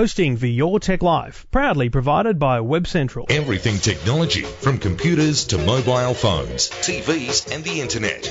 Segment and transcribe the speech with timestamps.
[0.00, 3.26] Hosting for Your Tech Life, proudly provided by Web Central.
[3.28, 8.26] Everything technology, from computers to mobile phones, TVs, and the internet.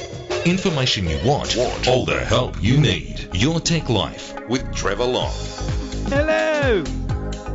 [0.47, 1.87] Information you want, want.
[1.87, 3.29] all the help you need.
[3.35, 5.31] Your Tech Life with Trevor Long.
[6.07, 6.83] Hello!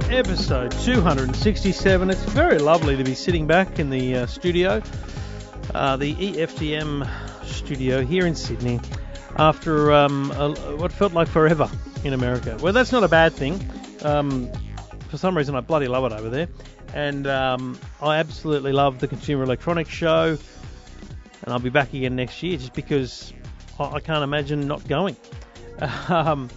[0.08, 2.10] Episode 267.
[2.10, 4.80] It's very lovely to be sitting back in the uh, studio,
[5.74, 7.10] uh, the EFTM
[7.46, 8.78] studio here in Sydney,
[9.34, 11.68] after um, a, what felt like forever
[12.04, 12.56] in America.
[12.60, 13.58] Well, that's not a bad thing.
[14.04, 14.50] Um,
[15.08, 16.48] for some reason, I bloody love it over there.
[16.92, 20.38] And um, I absolutely love the Consumer Electronics Show.
[21.42, 23.32] And I'll be back again next year just because
[23.78, 25.16] I, I can't imagine not going.
[26.08, 26.50] Um,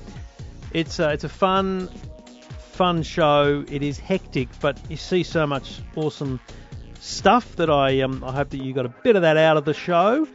[0.74, 1.88] it's, a, it's a fun,
[2.74, 3.66] fun show.
[3.68, 6.40] It is hectic, but you see so much awesome
[7.00, 9.66] stuff that I, um, I hope that you got a bit of that out of
[9.66, 10.28] the show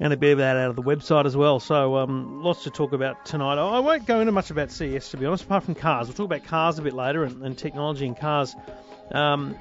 [0.00, 1.60] and a bit of that out of the website as well.
[1.60, 3.58] So um, lots to talk about tonight.
[3.58, 6.08] I won't go into much about CES to be honest, apart from cars.
[6.08, 8.56] We'll talk about cars a bit later and, and technology in cars.
[9.12, 9.56] Um,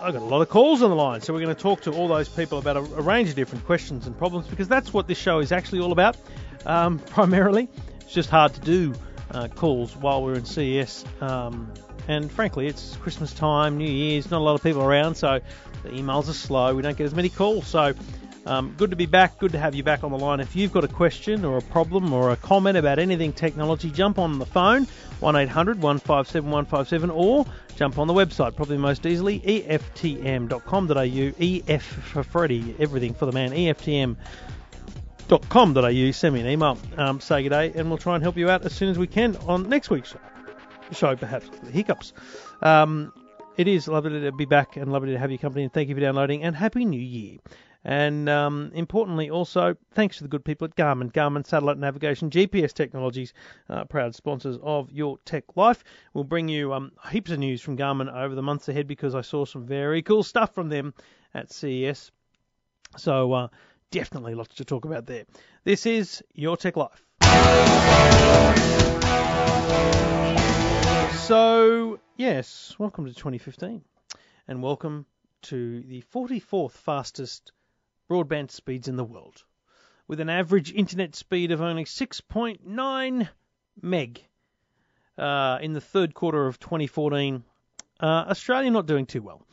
[0.00, 1.92] I've got a lot of calls on the line, so we're going to talk to
[1.92, 5.08] all those people about a, a range of different questions and problems because that's what
[5.08, 6.16] this show is actually all about,
[6.64, 7.68] um, primarily.
[8.00, 8.94] It's just hard to do
[9.32, 11.04] uh, calls while we're in CES.
[11.20, 11.72] Um,
[12.06, 15.40] and frankly, it's Christmas time, New Year's, not a lot of people around, so
[15.82, 16.74] the emails are slow.
[16.74, 17.66] We don't get as many calls.
[17.66, 17.94] So
[18.46, 19.38] um, good to be back.
[19.38, 20.40] Good to have you back on the line.
[20.40, 24.18] If you've got a question or a problem or a comment about anything technology, jump
[24.18, 24.86] on the phone
[25.20, 30.94] 1800 157 157 or jump on the website, probably most easily eftm.com.au.
[31.72, 33.50] EF for Freddie, everything for the man.
[33.50, 34.16] EFTM.com.au.
[36.12, 36.78] Send me an email.
[36.96, 39.06] Um, say good day, and we'll try and help you out as soon as we
[39.06, 40.20] can on next week's show.
[40.92, 42.12] Show perhaps the hiccups.
[42.60, 43.10] Um,
[43.56, 45.94] it is lovely to be back and lovely to have your company, and thank you
[45.94, 46.42] for downloading.
[46.42, 47.38] And happy New Year!
[47.84, 52.72] And um, importantly, also, thanks to the good people at Garmin, Garmin Satellite Navigation GPS
[52.72, 53.34] Technologies,
[53.68, 55.84] uh, proud sponsors of Your Tech Life.
[56.14, 59.20] We'll bring you um, heaps of news from Garmin over the months ahead because I
[59.20, 60.94] saw some very cool stuff from them
[61.34, 62.10] at CES.
[62.96, 63.48] So, uh,
[63.90, 65.24] definitely lots to talk about there.
[65.64, 67.04] This is Your Tech Life.
[71.26, 73.82] So, yes, welcome to 2015
[74.48, 75.04] and welcome
[75.42, 77.52] to the 44th fastest
[78.08, 79.44] broadband speeds in the world,
[80.06, 83.28] with an average internet speed of only 6.9
[83.80, 84.26] meg
[85.18, 87.44] uh, in the third quarter of 2014.
[88.00, 89.46] Uh, Australia not doing too well.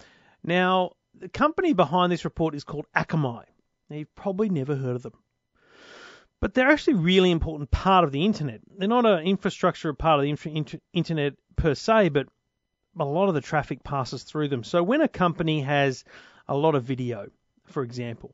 [0.43, 3.43] Now, the company behind this report is called Akamai.
[3.89, 5.13] Now, you've probably never heard of them.
[6.39, 8.61] But they're actually a really important part of the internet.
[8.77, 12.27] They're not an infrastructure part of the internet per se, but
[12.99, 14.63] a lot of the traffic passes through them.
[14.63, 16.03] So when a company has
[16.47, 17.29] a lot of video,
[17.67, 18.33] for example,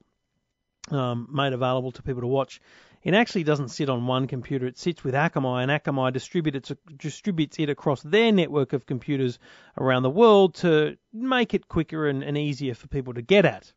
[0.90, 2.62] um, made available to people to watch.
[3.03, 4.66] It actually doesn't sit on one computer.
[4.66, 9.40] It sits with Akamai, and Akamai distributes it, distributes it across their network of computers
[9.78, 13.72] around the world to make it quicker and, and easier for people to get at.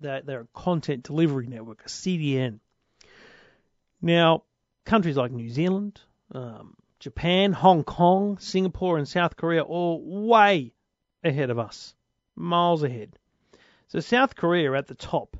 [0.00, 2.60] They're, they're a content delivery network, a CDN.
[4.02, 4.44] Now,
[4.84, 6.00] countries like New Zealand,
[6.32, 10.72] um, Japan, Hong Kong, Singapore, and South Korea all way
[11.24, 11.94] ahead of us,
[12.36, 13.18] miles ahead.
[13.88, 15.36] So South Korea at the top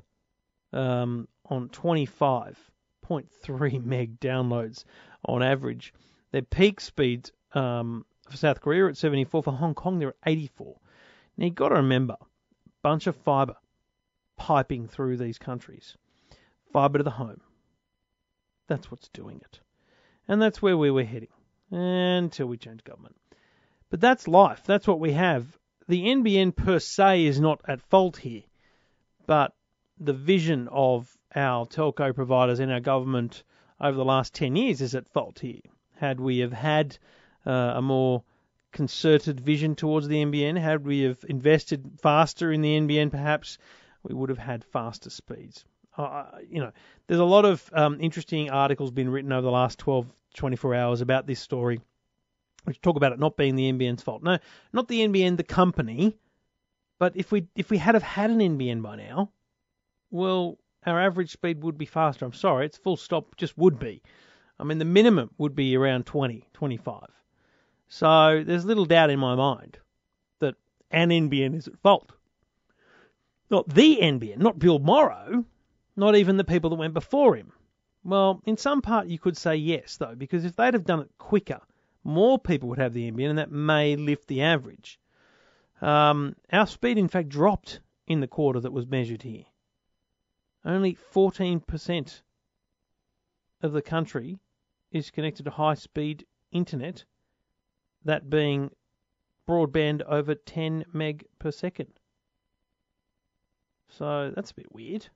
[0.77, 4.83] um, on 25.3 meg downloads
[5.25, 5.93] on average.
[6.31, 9.41] Their peak speeds um, for South Korea are at 74.
[9.43, 10.75] For Hong Kong, they're at 84.
[11.37, 12.17] Now you've got to remember,
[12.83, 13.55] bunch of fibre
[14.37, 15.97] piping through these countries,
[16.71, 17.41] fibre to the home.
[18.67, 19.59] That's what's doing it,
[20.27, 21.29] and that's where we were heading
[21.71, 23.15] until we change government.
[23.89, 24.63] But that's life.
[24.65, 25.45] That's what we have.
[25.87, 28.43] The NBN per se is not at fault here,
[29.25, 29.53] but
[29.99, 33.43] the vision of our telco providers and our government
[33.79, 35.61] over the last 10 years is at fault here.
[35.95, 36.97] Had we have had
[37.45, 38.23] uh, a more
[38.71, 43.57] concerted vision towards the NBN, had we have invested faster in the NBN, perhaps
[44.03, 45.65] we would have had faster speeds.
[45.97, 46.71] Uh, you know,
[47.07, 50.05] there's a lot of um, interesting articles been written over the last 12,
[50.35, 51.81] 24 hours about this story,
[52.65, 54.21] which talk about it not being the NBN's fault.
[54.21, 54.37] No,
[54.71, 56.15] not the NBN, the company.
[56.99, 59.31] But if we if we had have had an NBN by now,
[60.11, 62.25] well, our average speed would be faster.
[62.25, 64.01] I'm sorry, it's full stop, just would be.
[64.59, 67.03] I mean, the minimum would be around 20, 25.
[67.89, 69.77] So there's little doubt in my mind
[70.39, 70.55] that
[70.91, 72.11] an NBN is at fault.
[73.49, 75.45] Not the NBN, not Bill Morrow,
[75.95, 77.53] not even the people that went before him.
[78.03, 81.11] Well, in some part you could say yes, though, because if they'd have done it
[81.17, 81.61] quicker,
[82.03, 84.99] more people would have the NBN, and that may lift the average.
[85.81, 89.45] Um, our speed, in fact, dropped in the quarter that was measured here.
[90.65, 92.21] Only 14%
[93.61, 94.39] of the country
[94.91, 97.05] is connected to high speed internet
[98.05, 98.71] that being
[99.47, 101.93] broadband over 10 meg per second.
[103.89, 105.07] So that's a bit weird.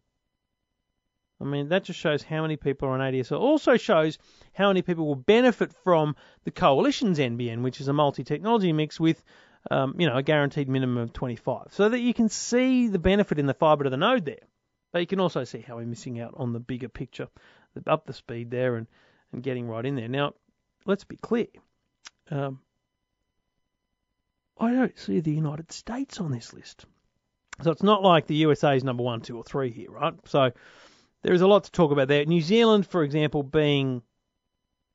[1.41, 3.39] I mean, that just shows how many people are on ADSL.
[3.39, 4.19] Also shows
[4.53, 9.23] how many people will benefit from the coalition's NBN, which is a multi-technology mix with,
[9.71, 13.39] um, you know, a guaranteed minimum of 25, so that you can see the benefit
[13.39, 14.45] in the fibre to the node there.
[14.91, 17.27] But you can also see how we're missing out on the bigger picture,
[17.87, 18.87] up the speed there and,
[19.31, 20.09] and getting right in there.
[20.09, 20.33] Now,
[20.85, 21.47] let's be clear.
[22.29, 22.59] Um,
[24.59, 26.85] I don't see the United States on this list.
[27.61, 30.13] So it's not like the USA is number one, two, or three here, right?
[30.25, 30.51] So
[31.21, 32.25] there is a lot to talk about there.
[32.25, 34.01] New Zealand, for example, being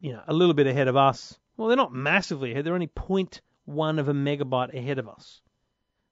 [0.01, 1.39] you know a little bit ahead of us.
[1.57, 2.65] Well, they're not massively ahead.
[2.65, 5.41] They're only 0.1 of a megabyte ahead of us.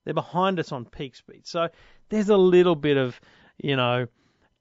[0.04, 1.46] They're behind us on peak speed.
[1.46, 1.68] So
[2.08, 3.20] there's a little bit of
[3.58, 4.06] you know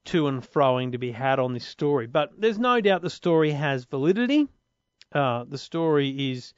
[0.06, 2.08] to and froing to be had on this story.
[2.08, 4.48] But there's no doubt the story has validity.
[5.14, 6.54] Uh, the story is,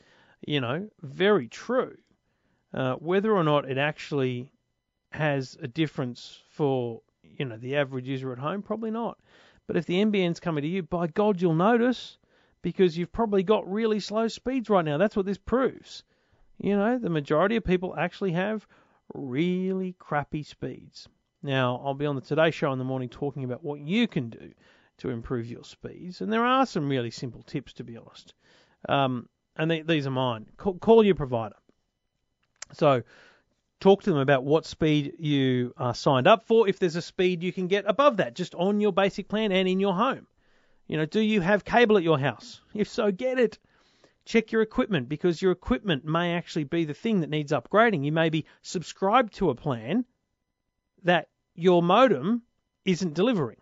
[0.46, 1.98] you know, very true.
[2.74, 4.52] Uh, whether or not it actually
[5.12, 9.18] has a difference for you know the average user at home, probably not.
[9.68, 12.18] But if the NBN's coming to you, by God, you'll notice
[12.62, 14.98] because you've probably got really slow speeds right now.
[14.98, 16.04] That's what this proves.
[16.60, 18.68] You know, the majority of people actually have
[19.14, 21.08] really crappy speeds.
[21.46, 24.32] Now, I'll be on the Today Show in the morning talking about what you can
[24.32, 24.52] do
[24.98, 28.34] to improve your speeds, and there are some really simple tips, to be honest.
[28.90, 30.48] Um, and they, these are mine.
[30.58, 31.56] Call, call, your provider.
[32.74, 33.04] So,
[33.80, 36.68] talk to them about what speed you are signed up for.
[36.68, 39.68] If there's a speed you can get above that, just on your basic plan and
[39.68, 40.26] in your home.
[40.88, 42.60] You know, do you have cable at your house?
[42.74, 43.60] If so, get it.
[44.26, 48.04] Check your equipment because your equipment may actually be the thing that needs upgrading.
[48.04, 50.06] You may be subscribed to a plan
[51.04, 52.44] that your modem
[52.84, 53.58] isn't delivering.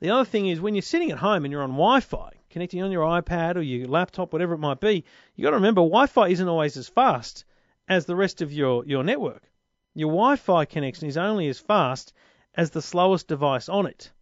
[0.00, 2.92] The other thing is when you're sitting at home and you're on Wi-Fi, connecting on
[2.92, 5.04] your iPad or your laptop, whatever it might be,
[5.34, 7.44] you've got to remember Wi-Fi isn't always as fast
[7.88, 9.50] as the rest of your, your network.
[9.94, 12.12] Your Wi-Fi connection is only as fast
[12.54, 14.12] as the slowest device on it.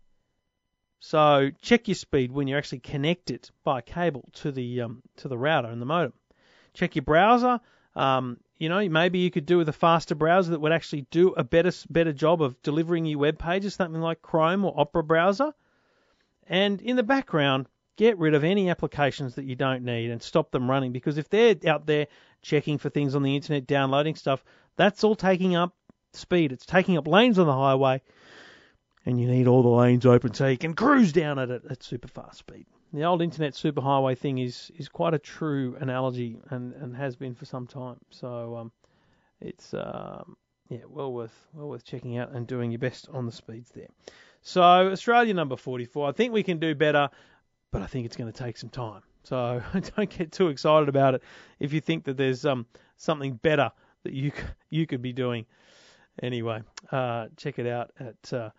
[1.01, 5.27] So check your speed when you're actually connect it by cable to the um, to
[5.27, 6.13] the router and the modem.
[6.75, 7.59] Check your browser.
[7.97, 11.31] Um, you know, maybe you could do with a faster browser that would actually do
[11.31, 15.53] a better better job of delivering you web pages, something like Chrome or Opera browser.
[16.47, 17.67] And in the background,
[17.97, 21.29] get rid of any applications that you don't need and stop them running because if
[21.29, 22.07] they're out there
[22.41, 24.45] checking for things on the internet, downloading stuff,
[24.77, 25.75] that's all taking up
[26.13, 26.53] speed.
[26.53, 28.01] It's taking up lanes on the highway,
[29.05, 31.83] and you need all the lanes open so you can cruise down at it at
[31.83, 36.73] super fast speed the old internet superhighway thing is is quite a true analogy and,
[36.75, 37.99] and has been for some time.
[38.11, 38.73] So um,
[39.41, 40.37] it's um,
[40.69, 43.89] yeah well worth well worth checking out and doing your best on the speeds there.
[44.43, 46.09] So Australia number 44.
[46.09, 47.09] I think we can do better,
[47.71, 49.03] but I think it's going to take some time.
[49.25, 49.63] So
[49.97, 51.23] don't get too excited about it
[51.61, 52.67] if you think that there's um,
[52.97, 53.71] something better
[54.03, 54.33] that you
[54.69, 55.47] you could be doing.
[56.23, 58.51] Anyway, uh, check it out at uh,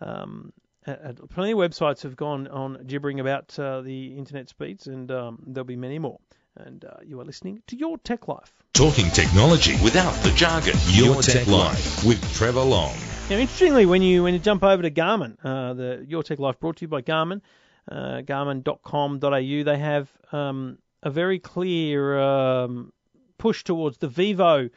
[0.00, 0.52] um,
[0.88, 5.42] uh, plenty of websites have gone on gibbering about uh, the internet speeds, and um,
[5.46, 6.18] there'll be many more.
[6.56, 8.52] And uh, you are listening to Your Tech Life.
[8.72, 10.74] Talking technology without the jargon.
[10.88, 12.96] Your, Your Tech, Tech Life with Trevor Long.
[13.30, 16.58] Now, interestingly, when you when you jump over to Garmin, uh, the Your Tech Life
[16.58, 17.42] brought to you by Garmin,
[17.90, 22.92] uh, Garmin.com.au, they have um, a very clear um,
[23.38, 24.68] push towards the Vivo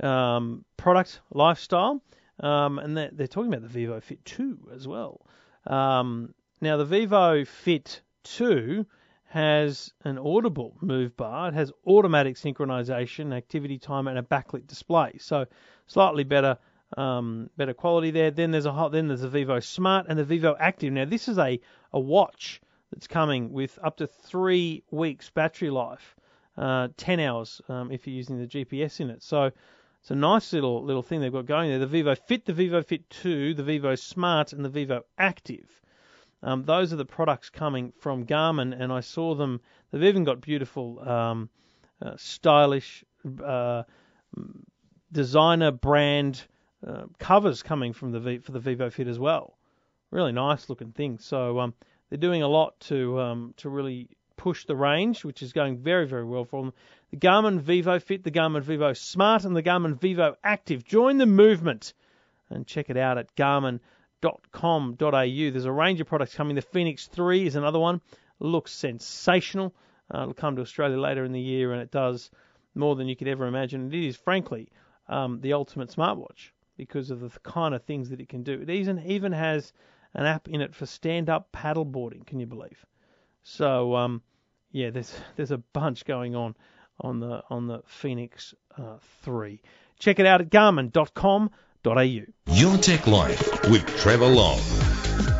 [0.00, 2.02] um, product lifestyle.
[2.40, 5.20] Um, and they're, they're, talking about the Vivo Fit 2 as well.
[5.66, 8.84] Um, now, the Vivo Fit 2
[9.28, 11.48] has an audible move bar.
[11.48, 15.16] It has automatic synchronization, activity timer, and a backlit display.
[15.18, 15.46] So
[15.86, 16.56] slightly better,
[16.96, 18.30] um, better quality there.
[18.30, 20.92] Then there's a hot, then there's a Vivo Smart and the Vivo Active.
[20.92, 21.60] Now this is a
[21.92, 22.60] a watch
[22.90, 26.16] that's coming with up to three weeks battery life,
[26.56, 29.22] uh, 10 hours um, if you're using the GPS in it.
[29.22, 29.50] So
[30.08, 31.80] it's a nice little little thing they've got going there.
[31.80, 35.82] The Vivo Fit, the Vivo Fit 2, the Vivo Smart, and the Vivo Active.
[36.42, 39.60] Um, those are the products coming from Garmin, and I saw them.
[39.90, 41.50] They've even got beautiful, um,
[42.00, 43.04] uh, stylish
[43.44, 43.82] uh,
[45.12, 46.42] designer brand
[46.86, 49.58] uh, covers coming from the v, for the Vivo Fit as well.
[50.10, 51.22] Really nice looking things.
[51.26, 51.74] So um,
[52.08, 56.06] they're doing a lot to um, to really push the range, which is going very
[56.06, 56.72] very well for them
[57.10, 60.84] the Garmin Vivo Fit, the Garmin Vivo Smart, and the Garmin Vivo Active.
[60.84, 61.94] Join the movement
[62.50, 65.00] and check it out at garmin.com.au.
[65.00, 66.54] There's a range of products coming.
[66.54, 68.00] The Fenix 3 is another one.
[68.40, 69.74] Looks sensational.
[70.12, 72.30] Uh, it'll come to Australia later in the year, and it does
[72.74, 73.92] more than you could ever imagine.
[73.92, 74.68] It is, frankly,
[75.08, 78.60] um, the ultimate smartwatch because of the kind of things that it can do.
[78.60, 79.72] It even even has
[80.14, 82.26] an app in it for stand-up paddleboarding.
[82.26, 82.86] Can you believe?
[83.42, 84.22] So um,
[84.72, 86.54] yeah, there's there's a bunch going on
[87.00, 89.60] on the on the Fenix uh, 3.
[89.98, 92.00] Check it out at garmin.com.au.
[92.00, 94.58] Your Tech Life with Trevor Long.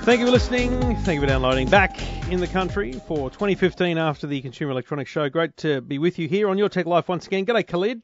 [0.03, 0.81] Thank you for listening.
[0.81, 1.69] Thank you for downloading.
[1.69, 2.01] Back
[2.31, 5.29] in the country for 2015 after the Consumer Electronics Show.
[5.29, 7.45] Great to be with you here on Your Tech Life once again.
[7.45, 8.03] G'day, Khalid.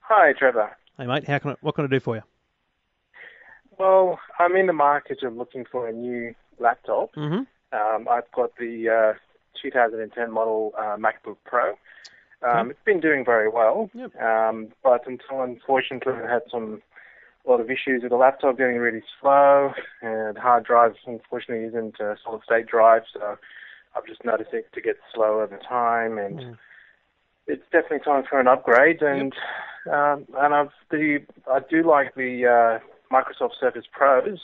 [0.00, 0.76] Hi, Trevor.
[0.98, 1.26] Hey, mate.
[1.26, 2.22] How can I, what can I do for you?
[3.78, 7.14] Well, I'm in the market of looking for a new laptop.
[7.14, 7.42] Mm-hmm.
[7.76, 9.18] Um, I've got the uh,
[9.60, 11.74] 2010 model uh, MacBook Pro.
[12.42, 14.16] Um, It's been doing very well, Yep.
[14.20, 16.82] um, but until unfortunately I had some
[17.44, 21.98] a lot of issues with the laptop getting really slow, and hard drive unfortunately isn't
[22.00, 23.36] a solid state drive, so
[23.96, 26.58] I've just noticed it to get slow over time, and Mm.
[27.48, 29.02] it's definitely time for an upgrade.
[29.02, 29.34] And
[29.90, 32.78] um, and I've the I do like the uh,
[33.14, 34.38] Microsoft Surface Pros.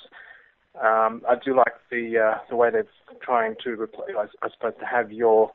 [0.76, 2.86] Um, I do like the uh, the way they're
[3.22, 5.52] trying to replace, I, I suppose, to have your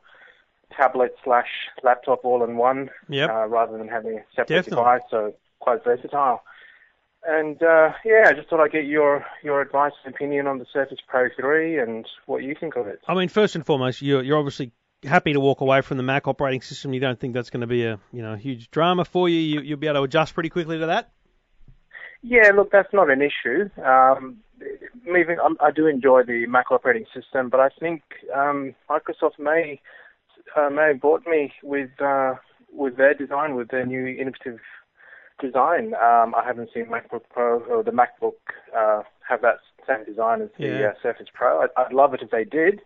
[0.75, 1.47] tablet slash
[1.83, 3.29] laptop all in one, Yep.
[3.29, 4.75] uh, rather than having a separate Definitely.
[4.77, 5.01] device.
[5.11, 6.41] So quite versatile.
[7.25, 10.65] And uh, yeah, I just thought I'd get your your advice and opinion on the
[10.73, 12.99] Surface Pro 3 and what you think of it.
[13.07, 16.27] I mean, first and foremost, you're, you're obviously happy to walk away from the Mac
[16.27, 16.93] operating system.
[16.93, 19.37] You don't think that's going to be a you know huge drama for you.
[19.39, 19.61] you.
[19.61, 21.11] You'll be able to adjust pretty quickly to that.
[22.23, 23.69] Yeah, look, that's not an issue.
[23.81, 24.37] Um,
[25.05, 28.01] moving, I do enjoy the Mac operating system, but I think
[28.35, 29.81] um, Microsoft may
[30.55, 32.35] uh, may have bought me with uh,
[32.71, 34.59] with their design, with their new innovative
[35.41, 35.93] design.
[35.95, 38.33] Um, I haven't seen MacBook Pro or the MacBook
[38.77, 40.87] uh, have that same design as the Yeah.
[40.89, 41.61] uh, Surface Pro.
[41.61, 42.81] I'd, I'd love it if they did.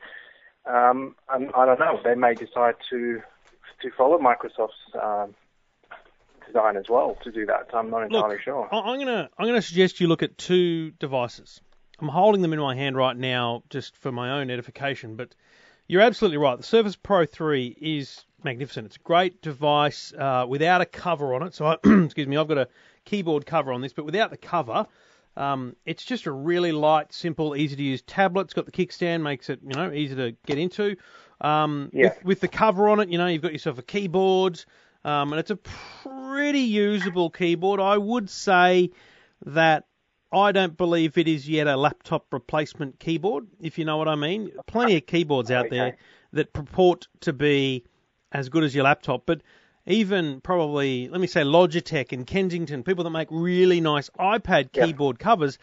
[0.66, 2.00] Um, and I don't know.
[2.04, 3.22] They may decide to
[3.82, 5.36] to follow Microsoft's um,
[6.46, 7.70] design as well to do that.
[7.74, 8.68] I'm not entirely sure.
[8.72, 11.62] I- I'm gonna I'm gonna suggest you look at two devices.
[12.00, 15.34] I'm holding them in my hand right now just for my own edification, but
[15.88, 16.58] you're absolutely right.
[16.58, 18.86] The Surface Pro 3 is magnificent.
[18.86, 21.56] It's a great device uh, without a cover on it.
[21.56, 22.68] So, I, excuse me, I've got a
[23.06, 24.86] keyboard cover on this, but without the cover,
[25.38, 28.44] um, it's just a really light, simple, easy to use tablet.
[28.44, 30.98] It's got the kickstand, makes it you know easy to get into.
[31.42, 32.10] Um, Yeah.
[32.10, 34.64] with, with the cover on it, you know, you've got yourself a keyboard,
[35.06, 37.80] um, and it's a pretty usable keyboard.
[37.80, 38.92] I would say
[39.46, 39.86] that
[40.32, 44.16] I don't believe it is yet a laptop replacement keyboard, if you know what I
[44.16, 44.52] mean.
[44.66, 45.98] Plenty of keyboards out there
[46.34, 47.86] that purport to be
[48.32, 49.42] as good as your laptop, but
[49.86, 54.88] even probably, let me say, Logitech and Kensington, people that make really nice iPad Yeah.
[54.88, 55.58] keyboard covers,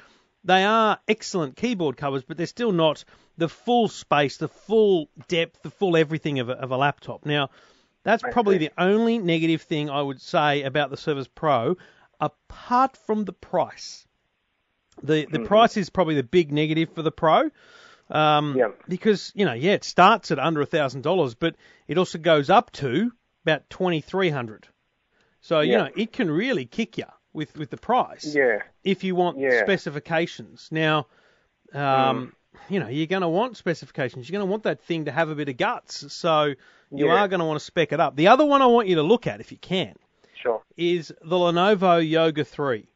[0.45, 3.05] they are excellent keyboard covers, but they're still not
[3.37, 7.27] the full space, the full depth, the full everything of a, of a laptop.
[7.27, 7.51] Now,
[8.03, 11.77] that's probably the only negative thing I would say about the Surface Pro,
[12.21, 14.07] apart from the price.
[15.05, 15.47] The the Mhm.
[15.47, 17.51] price is probably the big negative for the Pro.
[18.11, 18.69] Um, Yeah.
[18.89, 21.55] Because you know, yeah, it starts at under a thousand dollars, but
[21.89, 23.13] it also goes up to
[23.45, 24.67] about twenty three hundred.
[25.41, 28.59] So you know, it can really kick you with with the price Yeah.
[28.83, 29.61] if you want Yeah.
[29.63, 30.69] specifications.
[30.71, 31.07] Now,
[31.73, 32.35] um,
[32.69, 34.29] you know, you're going to want specifications.
[34.29, 36.13] You're going to want that thing to have a bit of guts.
[36.13, 36.55] So
[36.91, 37.23] you Yeah.
[37.23, 38.17] are going to want to spec it up.
[38.17, 39.97] The other one I want you to look at, if you can,
[40.35, 40.63] Sure.
[40.77, 42.87] is the Lenovo Yoga 3.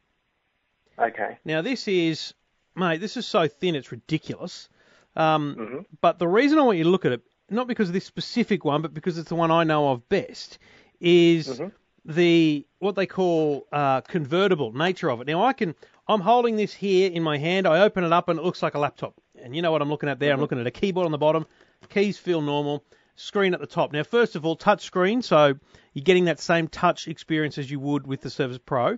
[0.99, 1.37] Okay.
[1.45, 2.33] Now, this is,
[2.75, 4.69] mate, this is so thin it's ridiculous.
[5.15, 5.85] Um, Mhm.
[6.01, 8.63] But the reason I want you to look at it, not because of this specific
[8.63, 10.59] one, but because it's the one I know of best,
[10.99, 11.71] is Mhm.
[12.05, 15.27] the what they call uh, convertible nature of it.
[15.27, 15.75] Now, I can,
[16.07, 17.67] I'm holding this here in my hand.
[17.67, 19.15] I open it up and it looks like a laptop.
[19.41, 20.33] And you know what I'm looking at there?
[20.33, 21.45] I'm looking at a keyboard on the bottom.
[21.89, 22.83] Keys feel normal.
[23.15, 23.91] Screen at the top.
[23.91, 25.53] Now, first of all, touch screen, so
[25.93, 28.97] you're getting that same touch experience as you would with the Surface Pro.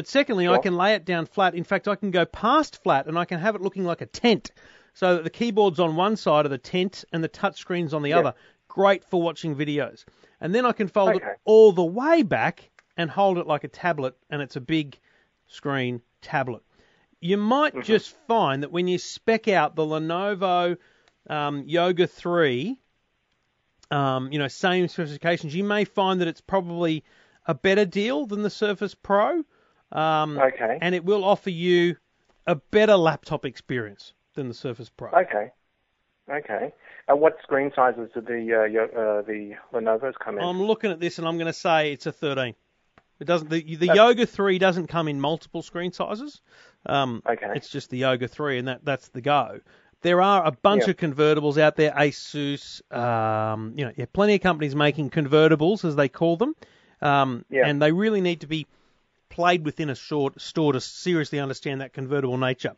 [0.00, 1.54] But secondly, I can lay it down flat.
[1.54, 4.06] In fact, I can go past flat and I can have it looking like a
[4.06, 4.50] tent.
[4.94, 8.00] So that the keyboard's on one side of the tent and the touch screen's on
[8.00, 8.20] the Yeah.
[8.20, 8.34] other.
[8.66, 10.06] Great for watching videos.
[10.40, 11.32] And then I can fold Okay.
[11.32, 14.98] it all the way back and hold it like a tablet, and it's a big
[15.48, 16.62] screen tablet.
[17.20, 17.82] You might Mm-hmm.
[17.82, 20.78] just find that when you spec out the Lenovo
[21.28, 22.78] um, Yoga 3,
[23.90, 27.04] um, you know, same specifications, you may find that it's probably
[27.46, 29.44] a better deal than the Surface Pro.
[29.92, 30.78] Um, Okay.
[30.80, 31.96] and it will offer you
[32.46, 35.10] a better laptop experience than the Surface Pro.
[35.10, 35.50] Okay.
[36.30, 36.72] Okay.
[37.08, 40.44] And what screen sizes do the uh, yo- uh, the Lenovo's come in?
[40.44, 42.54] I'm looking at this and I'm going to say it's a 13.
[43.18, 43.50] It doesn't.
[43.50, 46.40] The, the Yoga 3 doesn't come in multiple screen sizes.
[46.86, 47.48] Um, Okay.
[47.54, 49.60] It's just the Yoga 3, and that that's the go.
[50.02, 50.90] There are a bunch Yeah.
[50.92, 51.90] of convertibles out there.
[51.92, 56.54] Asus, um, you know, yeah, plenty of companies making convertibles as they call them,
[57.02, 57.66] um, Yeah.
[57.66, 58.66] and they really need to be
[59.30, 62.74] played within a short store to seriously understand that convertible nature.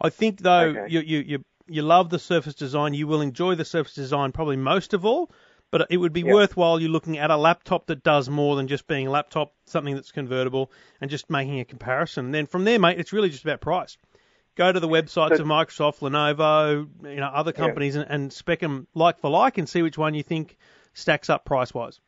[0.00, 0.86] I think though Okay.
[0.92, 4.56] you, you you you love the Surface design, you will enjoy the Surface design probably
[4.56, 5.30] most of all.
[5.70, 6.34] But it would be Yeah.
[6.34, 9.94] worthwhile you looking at a laptop that does more than just being a laptop, something
[9.94, 12.26] that's convertible, and just making a comparison.
[12.26, 13.96] And then from there, mate, it's really just about price.
[14.54, 18.60] Go to the websites So- of Microsoft, Lenovo, you know, other companies, and, and spec
[18.60, 20.58] them like for like, and see which one you think
[20.92, 22.00] stacks up price wise.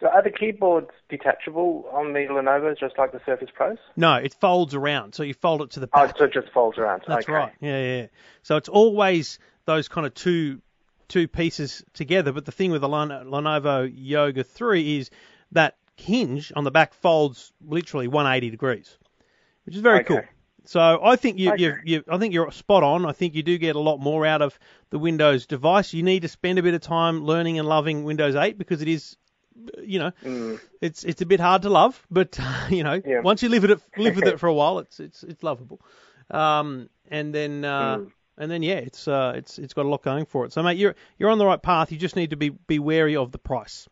[0.00, 3.78] So are the keyboards detachable on the Lenovo's, just like the Surface Pros?
[3.96, 6.02] No, it folds around, so you fold it to the back.
[6.02, 6.18] Oh, back.
[6.18, 7.02] so it just folds around.
[7.08, 7.32] That's okay.
[7.32, 7.52] right.
[7.60, 8.06] Yeah, yeah.
[8.42, 10.60] So it's always those kind of two
[11.08, 12.32] two pieces together.
[12.32, 15.10] But the thing with the Lenovo Yoga 3 is
[15.52, 18.98] that hinge on the back folds literally 180 degrees,
[19.64, 20.06] which is very Okay.
[20.08, 20.22] cool.
[20.64, 23.06] So I think you, you, you, I think you're spot on.
[23.06, 24.58] I think you do get a lot more out of
[24.90, 25.94] the Windows device.
[25.94, 28.88] You need to spend a bit of time learning and loving Windows 8 because it
[28.88, 29.16] is,
[29.82, 30.58] you know, Mm.
[30.80, 32.38] it's it's a bit hard to love, but
[32.70, 33.20] you know, Yeah.
[33.20, 35.80] once you live with it live with it for a while, it's it's it's lovable.
[36.30, 38.10] Um, and then uh, Mm.
[38.38, 40.52] and then yeah, it's uh, it's it's got a lot going for it.
[40.52, 41.92] So mate, you're you're on the right path.
[41.92, 43.88] You just need to be be wary of the price.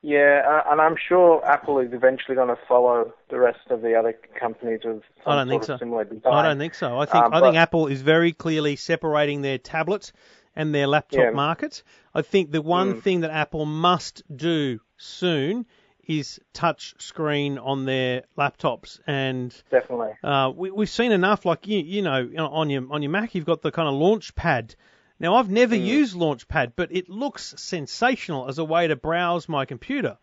[0.00, 3.96] Yeah, uh, and I'm sure Apple is eventually going to follow the rest of the
[3.96, 5.76] other companies with some I don't think so.
[5.76, 6.32] similar design.
[6.32, 6.96] I don't think so.
[6.98, 10.12] I think Um, I think Apple is very clearly separating their tablet
[10.58, 11.30] and their laptop Yeah.
[11.30, 11.82] market.
[12.14, 13.02] I think the one Mm.
[13.02, 15.64] thing that Apple must do soon
[16.06, 20.12] is touch screen on their laptops and Definitely.
[20.22, 23.44] Uh, we, we've seen enough, like you, you know, on your on your Mac, you've
[23.46, 24.74] got the kind of launch pad.
[25.20, 25.84] Now, I've never Mm.
[25.84, 30.16] used Launchpad, but it looks sensational as a way to browse my computer.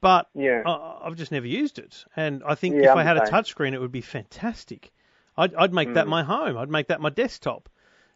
[0.00, 0.62] But Yeah.
[0.66, 3.26] I, I've just never used it, and I think Yeah, if I'm I had a
[3.26, 3.34] same.
[3.34, 4.92] touchscreen, it would be fantastic.
[5.36, 6.10] I'd, I'd make that Mm.
[6.10, 6.56] my home.
[6.58, 7.68] I'd make that my desktop.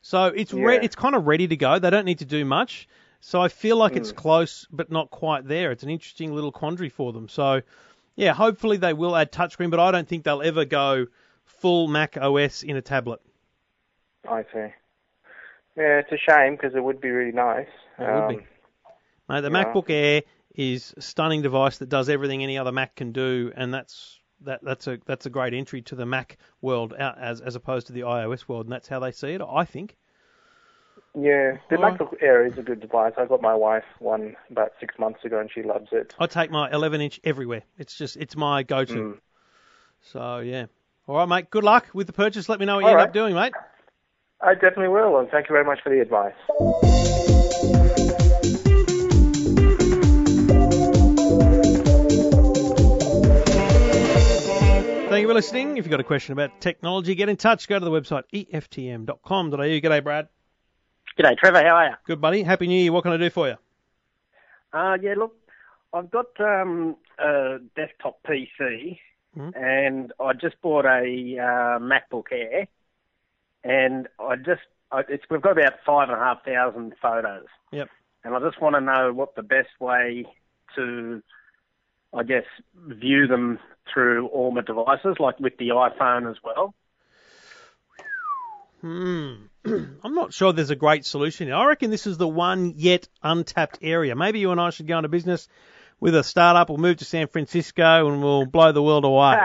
[0.08, 1.78] So it's re- it's kind of ready to go.
[1.78, 2.88] They don't need to do much.
[3.20, 4.16] So I feel like it's Mm.
[4.16, 5.70] close, but not quite there.
[5.70, 7.28] It's an interesting little quandary for them.
[7.28, 7.60] So
[8.16, 11.08] yeah, hopefully they will add touchscreen, but I don't think they'll ever go
[11.44, 13.20] full Mac OS in a tablet.
[14.26, 14.72] I see.
[15.76, 17.68] Yeah, it's a shame because it would be really nice.
[17.98, 18.36] It would be.
[18.36, 18.46] Um,
[19.28, 19.64] Mate, the Yeah.
[19.64, 20.22] MacBook Air
[20.54, 24.60] is a stunning device that does everything any other Mac can do, and that's that
[24.62, 27.92] that's a that's a great entry to the Mac world out as as opposed to
[27.92, 29.42] the iOS world, and that's how they see it.
[29.42, 29.96] I think.
[31.14, 31.98] Yeah, the Alright.
[31.98, 33.14] MacBook Air is a good device.
[33.16, 36.14] I got my wife one about six months ago, and she loves it.
[36.18, 37.62] I take my 11 inch everywhere.
[37.76, 38.94] It's just it's my go-to.
[38.94, 39.18] Mm.
[40.00, 40.66] So yeah.
[41.06, 41.50] All right, mate.
[41.50, 42.48] Good luck with the purchase.
[42.48, 43.54] Let me know what you All end up doing, mate.
[44.40, 47.34] I definitely will, and thank you very much for the advice.
[55.38, 55.76] Listening.
[55.76, 57.68] If you've got a question about technology, get in touch.
[57.68, 59.56] Go to the website eftm.com.au.
[59.56, 60.26] G'day, Brad.
[61.16, 61.62] G'day, Trevor.
[61.62, 61.94] How are you?
[62.06, 62.42] Good, buddy.
[62.42, 62.90] Happy New Year.
[62.90, 63.54] What can I do for you?
[64.72, 65.36] Uh, yeah, look,
[65.92, 68.98] I've got um, a desktop PC,
[69.36, 69.56] Mhm.
[69.56, 71.04] and I just bought a
[71.38, 72.66] uh, MacBook Air,
[73.62, 77.46] and I just I, it's we've got about five and a half thousand photos.
[77.70, 77.88] Yep.
[78.24, 80.26] And I just want to know what the best way
[80.74, 81.22] to,
[82.14, 82.44] I guess,
[82.74, 83.58] view them
[83.92, 86.74] through all my devices, like with the iPhone as well.
[88.80, 89.34] Hmm.
[90.04, 91.52] I'm not sure there's a great solution.
[91.52, 94.14] I reckon this is the one yet untapped area.
[94.14, 95.48] Maybe you and I should go into business
[96.00, 96.68] with a startup.
[96.68, 99.36] We'll move to San Francisco and we'll blow the world away.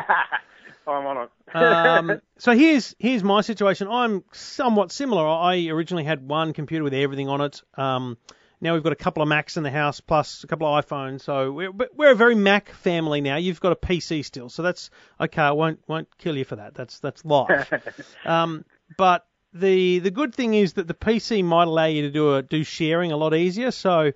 [0.86, 1.56] I'm on it.
[1.56, 3.88] um, so here's here's my situation.
[3.90, 5.26] I'm somewhat similar.
[5.26, 7.62] I originally had one computer with everything on it.
[7.76, 8.18] Um,
[8.62, 11.22] now we've got a couple of Macs in the house plus a couple of iPhones.
[11.22, 13.38] So we're we're a very Mac family now.
[13.38, 14.90] You've got a PC still, so that's
[15.20, 15.42] okay.
[15.42, 16.74] I won't won't kill you for that.
[16.74, 17.72] That's that's life.
[18.26, 18.66] um,
[18.98, 22.42] but the the good thing is that the PC might allow you to do a
[22.42, 23.72] do sharing a lot easier.
[23.72, 24.12] So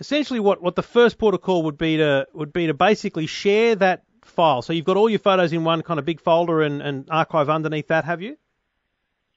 [0.00, 3.26] essentially what, what the first port of call would be to would be to basically
[3.26, 4.62] share that file.
[4.62, 7.48] So you've got all your photos in one kind of big folder and, and archive
[7.48, 8.36] underneath that, have you?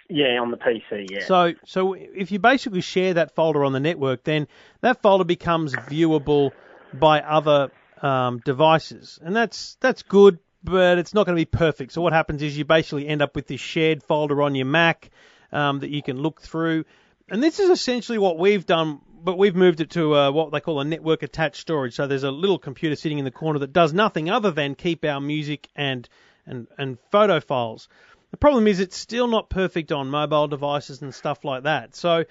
[0.10, 1.08] Yeah, on the PC.
[1.10, 1.26] Yeah.
[1.26, 4.48] So so if you basically share that folder on the network, then
[4.82, 6.52] that folder becomes viewable
[6.94, 11.92] by other um, devices, and that's that's good, but it's not going to be perfect.
[11.92, 15.10] So what happens is you basically end up with this shared folder on your Mac
[15.52, 16.86] um, that you can look through,
[17.30, 19.02] and this is essentially what we've done.
[19.20, 21.96] But we've moved it to uh, what they call a network attached storage.
[21.96, 25.04] So there's a little computer sitting in the corner that does nothing other than keep
[25.04, 26.08] our music and
[26.46, 27.90] and, and photo files.
[28.32, 31.96] The problem is it's still not perfect on mobile devices and stuff like that.
[31.96, 32.26] So,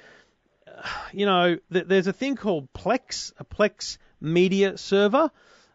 [1.13, 5.31] you know, th- there's a thing called Plex, a Plex media server,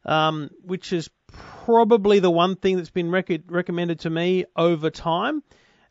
[0.06, 1.10] um, which is
[1.66, 5.44] probably the one thing that's been rec- recommended to me over time.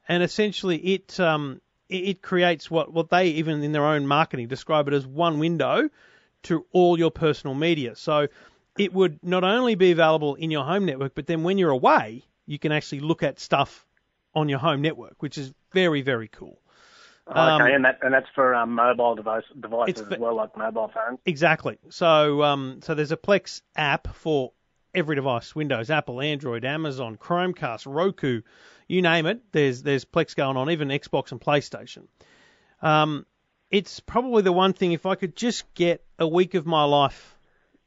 [0.09, 4.89] And essentially, it um, it creates what what they even in their own marketing describe
[4.89, 5.89] it as one window
[6.45, 7.95] to all your personal media.
[7.97, 8.29] So
[8.79, 12.25] it would not only be available in your home network, but then when you're away,
[12.47, 13.87] you can actually look at stuff
[14.35, 16.61] on your home network, which is very, very cool.
[17.27, 20.57] Um, okay, and that and that's for um, mobile device, devices for- as well, like
[20.57, 21.21] mobile phones.
[21.27, 21.79] Exactly.
[21.91, 24.53] So um, so there's a Plex app for
[24.95, 28.43] every device: Windows, Apple, Android, Amazon, Chromecast, Roku,
[28.89, 29.41] you name it.
[29.53, 32.09] There's there's Plex going on, even Xbox and PlayStation.
[32.83, 33.27] Um,
[33.71, 34.93] it's probably the one thing.
[34.93, 37.37] If I could just get a week of my life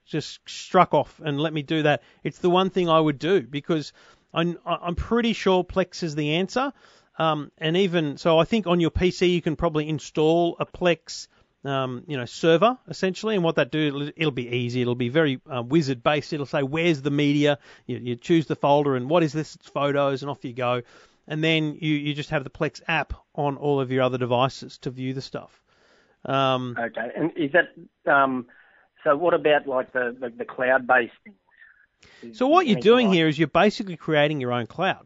[0.06, 3.42] just struck off and let me do that, it's the one thing I would do
[3.42, 3.94] because
[4.34, 6.74] I'm I'm pretty sure Plex is the answer.
[7.18, 11.28] Um, and even so, I think on your PC you can probably install a Plex,
[11.64, 13.36] um, you know, server essentially.
[13.36, 14.82] And what that do, it'll, it'll be easy.
[14.82, 16.34] It'll be very uh, wizard based.
[16.34, 17.60] It'll say where's the media.
[17.86, 19.56] You, you choose the folder and what is this?
[19.56, 20.82] It's photos, and off you go.
[21.28, 24.80] And then you you just have the Plex app on all of your other devices
[24.80, 25.62] to view the stuff.
[26.26, 28.48] Um, Okay, and is that um,
[29.04, 29.16] so?
[29.16, 31.14] What about like the the, the cloud based?
[32.34, 35.06] So what you're doing here is you're basically creating your own cloud.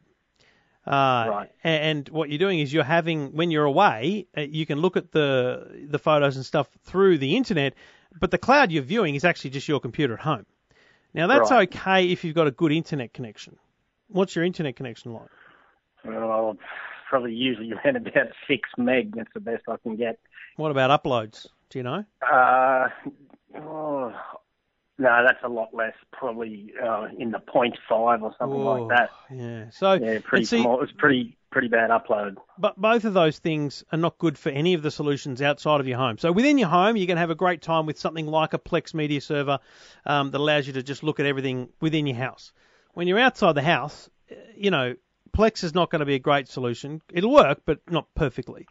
[0.85, 0.89] Uh,
[1.29, 1.49] Right.
[1.63, 5.11] And what you're doing is you're having when you're away, uh, you can look at
[5.11, 7.73] the the photos and stuff through the internet,
[8.19, 10.45] but the cloud you're viewing is actually just your computer at home.
[11.13, 11.67] Now that's Right.
[11.73, 13.57] okay if you've got a good internet connection.
[14.07, 15.27] What's your internet connection like?
[16.05, 16.57] Well,
[17.09, 19.13] probably usually around about six meg.
[19.15, 20.19] That's the best I can get.
[20.55, 21.47] What about uploads?
[21.69, 22.05] Do you know?
[22.21, 22.87] Uh,
[23.57, 24.13] oh,
[24.97, 25.93] no, that's a lot less.
[26.11, 29.09] Probably uh, in the point five or something Whoa, like that.
[29.35, 29.69] Yeah.
[29.71, 30.81] So Yeah, pretty see, small.
[30.81, 32.35] It's pretty pretty bad upload.
[32.59, 35.87] but both of those things are not good for any of the solutions outside of
[35.87, 36.17] your home.
[36.17, 38.93] So within your home, you can have a great time with something like a Plex
[38.93, 39.59] media server
[40.05, 42.51] um, that allows you to just look at everything within your house.
[42.93, 44.95] When you're outside the house, eh, you know,
[45.31, 47.01] Plex is not going to be a great solution.
[47.13, 48.67] It'll work, but not perfectly.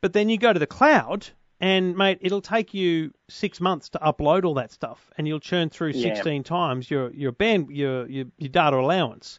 [0.00, 1.26] But then you go to the cloud,
[1.62, 5.70] and mate, it'll take you six months to upload all that stuff, and you'll churn
[5.70, 6.12] through Yeah.
[6.12, 9.38] 16 times your your band your your, your data allowance.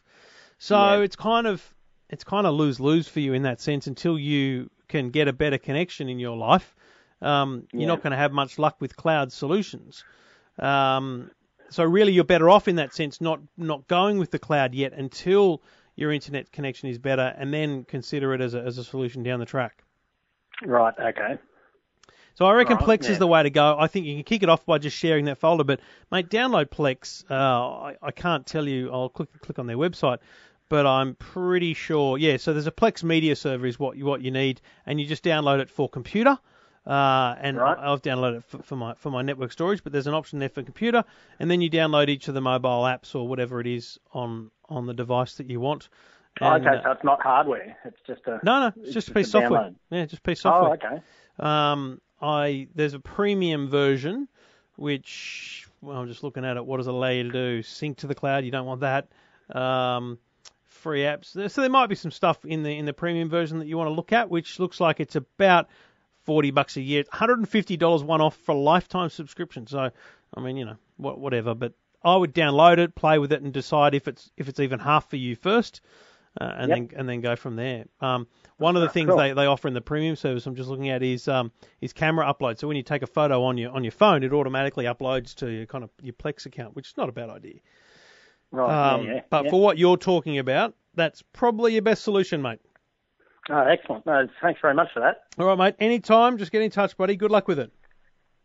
[0.58, 1.04] So Yeah.
[1.04, 1.62] it's kind of
[2.08, 5.32] it's kind of lose lose for you in that sense until you can get a
[5.34, 6.74] better connection in your life.
[7.20, 7.86] Um, you're Yeah.
[7.88, 10.04] not going to have much luck with cloud solutions.
[10.58, 11.30] Um,
[11.68, 14.94] so really, you're better off in that sense, not not going with the cloud yet
[14.94, 15.62] until
[15.96, 19.40] your internet connection is better, and then consider it as a as a solution down
[19.40, 19.84] the track.
[20.64, 20.94] Right.
[20.98, 21.38] Okay.
[22.34, 23.10] So I reckon Right, Plex yeah.
[23.12, 23.76] is the way to go.
[23.78, 25.64] I think you can kick it off by just sharing that folder.
[25.64, 27.24] But mate, download Plex.
[27.30, 28.90] Uh, I, I can't tell you.
[28.92, 30.18] I'll click click on their website,
[30.68, 32.18] but I'm pretty sure.
[32.18, 32.36] Yeah.
[32.38, 35.22] So there's a Plex media server is what you what you need, and you just
[35.22, 36.38] download it for computer.
[36.86, 37.78] Uh, and Right.
[37.78, 40.50] I've downloaded it for, for my for my network storage, but there's an option there
[40.50, 41.04] for computer,
[41.38, 44.86] and then you download each of the mobile apps or whatever it is on on
[44.86, 45.88] the device that you want.
[46.40, 47.76] And, okay, so it's not hardware.
[47.84, 48.40] It's just a.
[48.42, 49.60] no, no, it's just a piece of software.
[49.60, 49.74] download.
[49.90, 50.78] Yeah, just a piece of software.
[50.82, 51.02] Oh, okay.
[51.38, 54.28] Um, I there's a premium version
[54.76, 56.64] which well, I'm just looking at it.
[56.64, 57.62] What does it allow you to do?
[57.62, 58.44] Sync to the cloud.
[58.44, 59.08] You don't want that.
[59.54, 60.18] Um,
[60.64, 61.50] free apps.
[61.50, 63.88] So there might be some stuff in the in the premium version that you want
[63.88, 65.68] to look at, which looks like it's about
[66.24, 69.66] 40 bucks a year, 150 dollars one off for a lifetime subscription.
[69.66, 69.90] So
[70.34, 71.54] I mean, you know, what, whatever.
[71.54, 74.78] But I would download it, play with it, and decide if it's if it's even
[74.78, 75.80] half for you first,
[76.40, 76.78] uh, and Yep.
[76.78, 77.84] then and then go from there.
[78.00, 78.26] Um,
[78.58, 79.18] one of the things Cool.
[79.18, 82.26] they, they offer in the premium service I'm just looking at is um, is camera
[82.26, 82.58] upload.
[82.58, 85.48] So when you take a photo on your on your phone, it automatically uploads to
[85.50, 87.60] your kind of your Plex account, which is not a bad idea.
[88.50, 88.92] Right.
[88.92, 89.20] Um, yeah, yeah.
[89.30, 89.50] but yeah.
[89.50, 92.60] for what you're talking about, that's probably your best solution, mate.
[93.50, 94.06] Oh, excellent.
[94.06, 95.24] No, thanks very much for that.
[95.38, 95.74] All right, mate.
[95.78, 97.16] Anytime, just get in touch, buddy.
[97.16, 97.72] Good luck with it.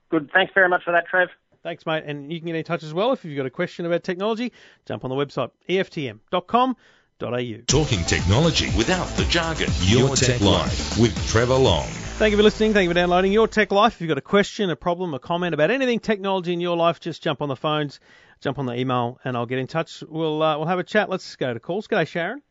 [0.10, 0.30] Good.
[0.34, 1.30] Thanks very much for that, Trev.
[1.62, 2.04] Thanks, mate.
[2.06, 4.52] And you can get in touch as well if you've got a question about technology.
[4.86, 5.82] Jump on the website E
[7.20, 7.64] eftm.com.au.
[7.68, 9.70] Talking technology without the jargon.
[9.82, 11.88] Your, Tech, Life with Trevor Long.
[12.18, 12.74] Thank you for listening.
[12.74, 13.96] Thank you for downloading Your Tech Life.
[13.96, 17.00] If you've got a question, a problem, a comment about anything technology in your life,
[17.00, 18.00] just jump on the phones,
[18.42, 20.04] jump on the email, and I'll get in touch.
[20.08, 21.10] We'll uh, we'll have a chat.
[21.10, 21.88] Let's go to calls.
[21.88, 22.42] G'day, Sharon.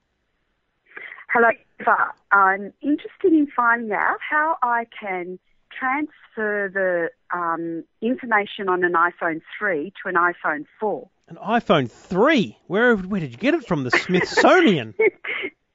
[1.31, 1.48] Hello,
[1.81, 2.12] Eva.
[2.33, 5.38] I'm interested in finding out how I can
[5.78, 11.09] transfer the um, information on an iPhone 3 to an iPhone 4.
[11.29, 12.57] An iPhone 3.
[12.67, 13.85] Where where did you get it from?
[13.85, 14.95] The Smithsonian.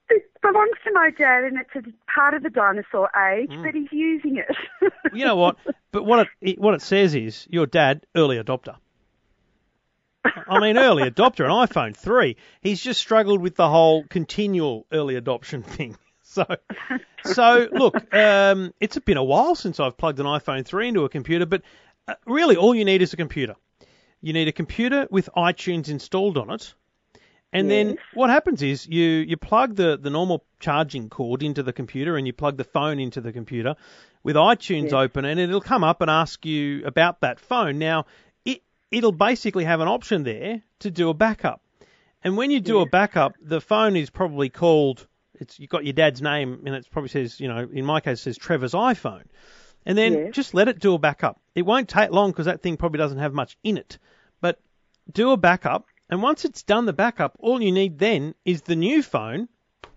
[0.10, 3.63] It belongs to my dad and it's a part of the dinosaur age, Mm.
[3.63, 4.92] but he's using it.
[5.13, 5.56] you know what?
[5.92, 8.76] But what it, what it says is your dad early adopter.
[10.26, 12.36] I mean, early adopter, an iPhone 3.
[12.62, 15.96] He's just struggled with the whole continual early adoption thing.
[16.22, 16.46] So,
[17.24, 21.10] so look, um, it's been a while since I've plugged an iPhone 3 into a
[21.10, 21.62] computer, but
[22.08, 23.56] uh, really all you need is a computer.
[24.24, 26.74] You need a computer with iTunes installed on it.
[27.52, 31.74] And then what happens is you, you plug the, the normal charging cord into the
[31.74, 33.76] computer and you plug the phone into the computer
[34.24, 34.94] with iTunes Yes.
[34.94, 37.78] open and it'll come up and ask you about that phone.
[37.78, 38.06] Now,
[38.44, 41.62] it, it'll basically have an option there to do a backup.
[42.24, 45.06] And when you do a backup, the phone is probably called
[45.40, 48.20] It's you've got your dad's name and it probably says, you know, in my case,
[48.20, 49.26] it says Trevor's iPhone,
[49.86, 50.34] and then Yes.
[50.34, 51.40] just let it do a backup.
[51.54, 54.00] It won't take long because that thing probably doesn't have much in it,
[55.12, 58.76] do a backup, and once it's done the backup, all you need then is the
[58.76, 59.50] new phone.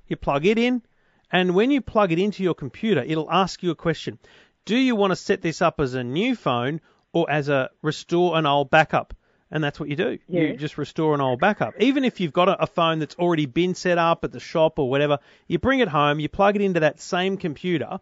[0.07, 0.83] You plug it in,
[1.31, 4.19] and when you plug it into your computer, it'll ask you a question.
[4.65, 6.81] Do you want to set this up as a new phone
[7.13, 9.15] or as a restore an old backup?
[9.51, 10.19] And that's what you do.
[10.29, 11.75] You just restore an old backup.
[11.79, 14.81] Even if you've got a, a phone that's already been set up at the shop
[14.81, 18.01] or whatever, you bring it home, you plug it into that same computer,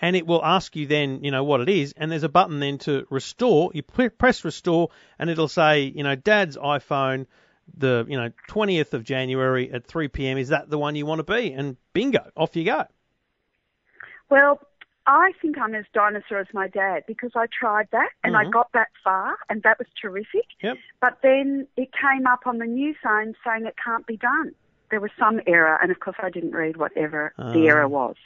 [0.00, 2.60] and it will ask you then, you know, what it is, and there's a button
[2.60, 3.70] then to restore.
[3.74, 7.26] You press restore, and it'll say, you know, Dad's iPhone,
[7.76, 10.38] the you know 20th of January at 3 p.m.
[10.38, 11.52] Is that the one you want to be?
[11.52, 12.84] And bingo, off you go.
[14.28, 14.60] Well,
[15.06, 18.52] I think I'm as dinosaur as my dad because I tried that and I Mhm.
[18.52, 20.46] got that far and that was terrific.
[20.62, 20.78] Yep.
[21.00, 24.52] But then it came up on the new phone saying it can't be done.
[24.90, 27.52] There was some error, and of course I didn't read whatever Ah.
[27.52, 28.16] the error was.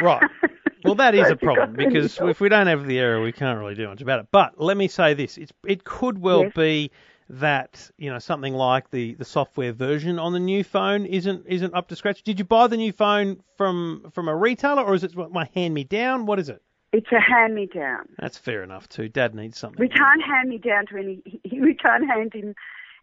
[0.00, 0.22] Right.
[0.82, 3.20] Well, that is a if you got problem because if we don't have the error,
[3.20, 4.28] we can't really do much about it.
[4.32, 6.52] But let me say this: it's, it could well Yes.
[6.54, 6.90] be
[7.28, 11.74] that you know something like the, the software version on the new phone isn't isn't
[11.74, 12.22] up to scratch.
[12.22, 15.74] Did you buy the new phone from from a retailer or is it my hand
[15.74, 16.26] me down?
[16.26, 16.62] What is it?
[16.92, 18.08] It's a hand me down.
[18.18, 19.08] That's fair enough too.
[19.08, 19.78] Dad needs something.
[19.78, 21.22] We can't hand me down to any.
[21.52, 22.54] We can't hand him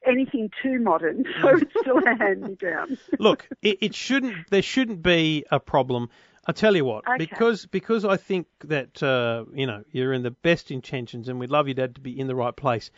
[0.06, 1.62] anything too modern, so mm.
[1.62, 2.98] it's still a hand me down.
[3.20, 4.50] Look, it, it shouldn't.
[4.50, 6.10] There shouldn't be a problem.
[6.50, 7.18] I tell you what, Okay.
[7.18, 11.52] because because I think that uh, you know you're in the best intentions, and we'd
[11.52, 12.90] love your dad to be in the right place.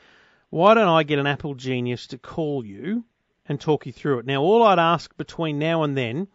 [0.51, 3.03] Why don't I get an Apple genius to call you
[3.47, 4.25] and talk you through it?
[4.25, 6.27] Now, all I'd ask between now and then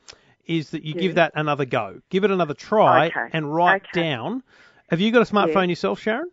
[0.47, 3.29] is that you give that another go, give it another try, Okay.
[3.33, 4.03] and write Okay.
[4.03, 4.43] down.
[4.91, 6.31] Have you got a smartphone yourself, Sharon?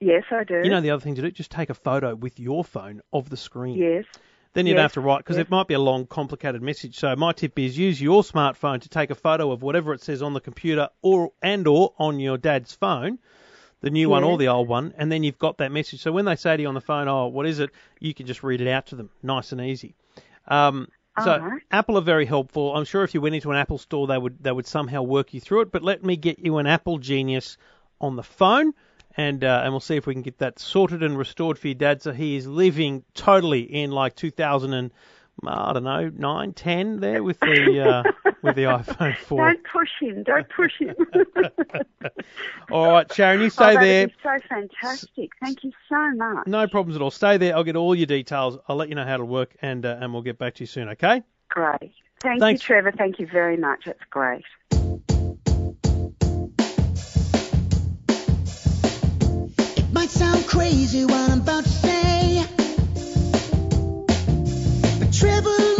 [0.00, 0.62] Yes, I do.
[0.64, 3.28] You know the other thing to do, just take a photo with your phone of
[3.28, 3.76] the screen.
[3.76, 4.04] yes.
[4.52, 5.46] Then you don't Yes, have to write because yes.
[5.46, 6.98] it might be a long, complicated message.
[6.98, 10.22] So my tip is use your smartphone to take a photo of whatever it says
[10.22, 13.18] on the computer or and or on your dad's phone,
[13.80, 16.00] the new one or the old one, and then you've got that message.
[16.02, 18.26] So when they say to you on the phone, "Oh, what is it?" you can
[18.26, 19.94] just read it out to them, nice and easy.
[20.48, 20.88] Um,
[21.22, 21.62] so Alright.
[21.70, 22.74] Apple are very helpful.
[22.74, 25.32] I'm sure if you went into an Apple store, they would they would somehow work
[25.32, 25.70] you through it.
[25.72, 27.56] But let me get you an Apple Genius
[28.00, 28.72] on the phone,
[29.16, 31.74] and uh, and we'll see if we can get that sorted and restored for your
[31.74, 32.02] dad.
[32.02, 34.90] So he is living totally in like 2000 and
[35.46, 39.52] I don't know nine, ten there with the uh, with the iPhone 4.
[39.52, 40.22] Don't push him.
[40.22, 40.94] Don't push him.
[42.70, 44.08] All right, Sharon, you oh, stay that there.
[44.22, 45.30] so fantastic.
[45.42, 46.46] Thank you so much.
[46.46, 47.10] No problems at all.
[47.10, 47.54] Stay there.
[47.56, 48.58] I'll get all your details.
[48.68, 50.66] I'll let you know how to work, and uh, and we'll get back to you
[50.66, 50.88] soon.
[50.90, 51.22] Okay?
[51.48, 51.92] Great.
[52.20, 52.62] Thank Thanks.
[52.62, 52.92] you, Trevor.
[52.92, 53.86] Thank you very much.
[53.86, 54.44] It's great.
[60.00, 62.42] Might sound crazy what I'm about to say,
[64.98, 65.79] but Trevor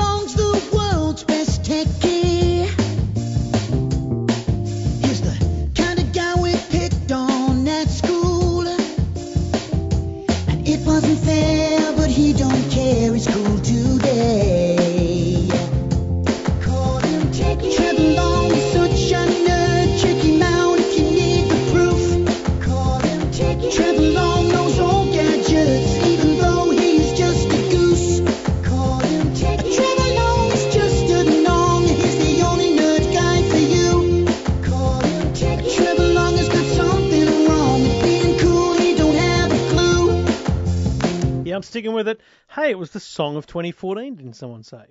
[41.60, 42.22] I'm sticking with it.
[42.48, 44.14] Hey, it was the song of 2014.
[44.14, 44.82] Didn't someone say?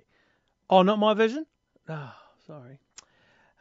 [0.70, 1.44] Oh, not my version.
[1.88, 2.14] Oh,
[2.46, 2.78] sorry.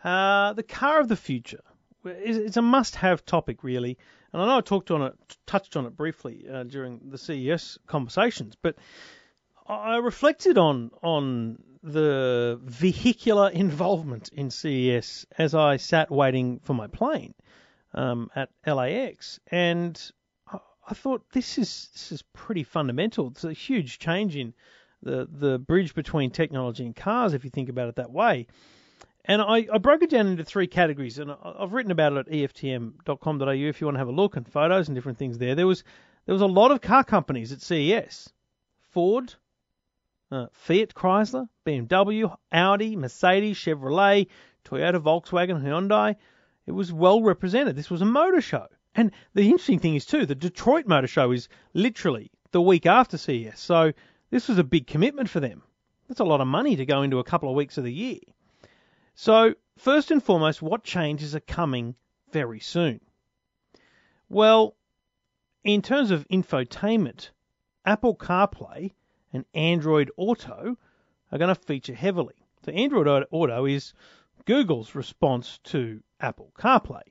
[0.03, 1.63] Uh, the car of the future.
[2.05, 3.97] It's a must-have topic, really.
[4.31, 5.15] And I know I talked on it,
[5.47, 8.75] touched on it briefly uh, during the CES conversations, but
[9.65, 16.85] I reflected on on the vehicular involvement in CES as I sat waiting for my
[16.85, 17.33] plane
[17.95, 19.99] um, at LAX, and
[20.89, 23.27] I, thought this is this is pretty fundamental.
[23.27, 24.53] It's a huge change in
[25.03, 28.47] the the bridge between technology and cars, if you think about it that way.
[29.25, 32.33] And I, I broke it down into three categories, and I've written about it at
[32.33, 35.55] EFTM.com.au if you want to have a look and photos and different things there.
[35.55, 35.83] There was
[36.25, 38.31] there was a lot of car companies at CES,
[38.91, 39.35] Ford,
[40.31, 44.27] uh, Fiat, Chrysler, BMW, Audi, Mercedes, Chevrolet,
[44.65, 46.15] Toyota, Volkswagen, Hyundai.
[46.65, 47.75] It was well represented.
[47.75, 48.67] This was a motor show.
[48.99, 53.17] And the interesting thing is too, the Detroit Motor Show is literally the week after
[53.17, 53.57] CES.
[53.57, 53.93] So
[54.29, 55.63] this was a big commitment for them.
[56.09, 58.19] That's a lot of money to go into a couple of weeks of the year.
[59.15, 61.95] So first and foremost, what changes are coming
[62.33, 62.99] very soon?
[64.27, 64.75] Well,
[65.63, 67.29] in terms of infotainment,
[67.85, 68.91] Apple CarPlay
[69.31, 70.77] and Android Auto
[71.31, 72.35] are going to feature heavily.
[72.65, 73.93] So Android Auto is
[74.43, 77.03] Google's response to Apple CarPlay.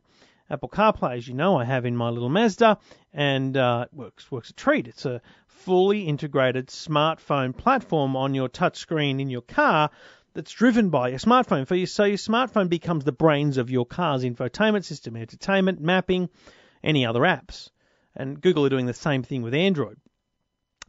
[0.51, 2.79] Apple CarPlay, as you know, I have in my little Mazda,
[3.13, 4.89] and uh, works works a treat.
[4.89, 9.91] It's a fully integrated smartphone platform on your touchscreen in your car
[10.35, 11.67] that's driven by your smartphone.
[11.67, 16.29] For you, so your smartphone becomes the brains of your car's infotainment system, entertainment, mapping,
[16.83, 17.71] any other apps.
[18.17, 19.99] And Google are doing the same thing with Android.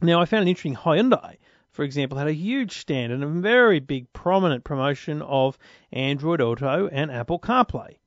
[0.00, 1.36] Now, I found an interesting Hyundai,
[1.70, 5.58] for example, had a huge stand and a very big prominent promotion of
[5.92, 7.98] Android Auto and Apple CarPlay,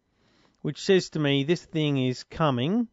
[0.64, 2.88] which says to me this thing is coming,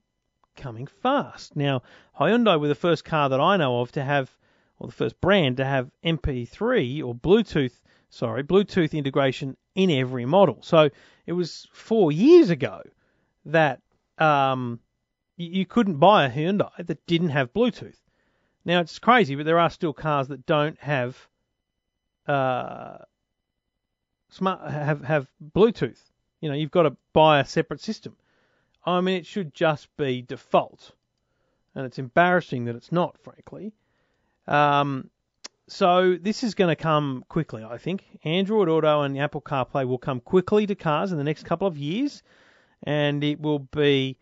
[0.57, 1.57] coming fast.
[1.57, 1.83] Now,
[2.19, 4.37] Hyundai were the first car that I know of to have,
[4.79, 7.81] or the first brand to have MP3 or Bluetooth,
[8.11, 10.59] sorry, Bluetooth integration in every model.
[10.63, 10.91] So
[11.27, 12.83] it was four years ago
[13.47, 13.81] that
[14.19, 14.81] um,
[15.37, 18.01] you couldn't buy a Hyundai that didn't have Bluetooth.
[18.65, 21.17] Now it's crazy, but there are still cars that don't have
[22.27, 22.99] uh,
[24.29, 26.10] smart have have Bluetooth.
[26.41, 28.17] You know, you've got to buy a separate system.
[28.85, 30.93] I mean, it should just be default,
[31.75, 33.73] and it's embarrassing that it's not, frankly.
[34.47, 35.11] Um,
[35.69, 38.05] so this is going to come quickly, I think.
[38.25, 41.79] Android Auto and Apple CarPlay will come quickly to cars in the next couple of
[41.79, 42.23] years,
[42.83, 44.17] and it will be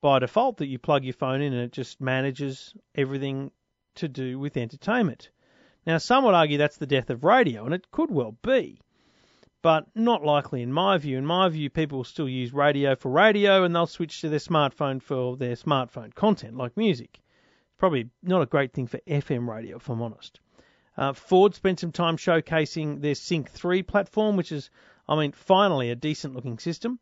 [0.00, 3.50] by default that you plug your phone in and it just manages everything
[3.94, 5.30] to do with entertainment.
[5.86, 8.80] Now, some would argue that's the death of radio, and it could well be,
[9.62, 11.18] but not likely in my view.
[11.18, 14.38] In my view, people will still use radio for radio, and they'll switch to their
[14.38, 17.20] smartphone for their smartphone content, like music.
[17.78, 20.40] Probably not a great thing for FM radio, if I'm honest.
[20.96, 24.70] Uh, Ford spent some time showcasing their Sync 3 platform, which is,
[25.08, 26.98] I mean, finally a decent looking system.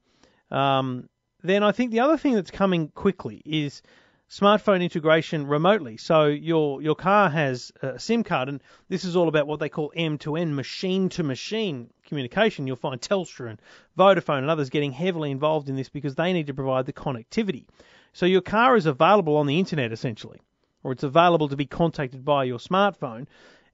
[0.51, 1.09] Um,
[1.43, 3.83] then I think the other thing that's coming quickly is
[4.31, 5.97] smartphone integration remotely.
[5.97, 9.69] So your your car has a SIM card, and this is all about what they
[9.69, 12.67] call M2M, machine to machine communication.
[12.67, 13.63] You'll find Telstra and
[13.97, 17.67] Vodafone and others getting heavily involved in this because they need to provide the connectivity.
[18.13, 20.41] So your car is available on the internet essentially,
[20.83, 23.27] or it's available to be contacted by your smartphone,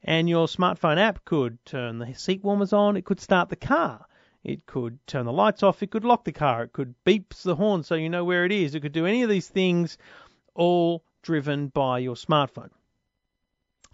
[0.02, 4.04] and your smartphone app could turn the seat warmers on, it could start the car.
[4.42, 5.82] It could turn the lights off.
[5.82, 6.64] It could lock the car.
[6.64, 8.74] It could beep the horn so you know where it is.
[8.74, 9.96] It could do any of these things
[10.54, 12.68] all driven by your smartphone.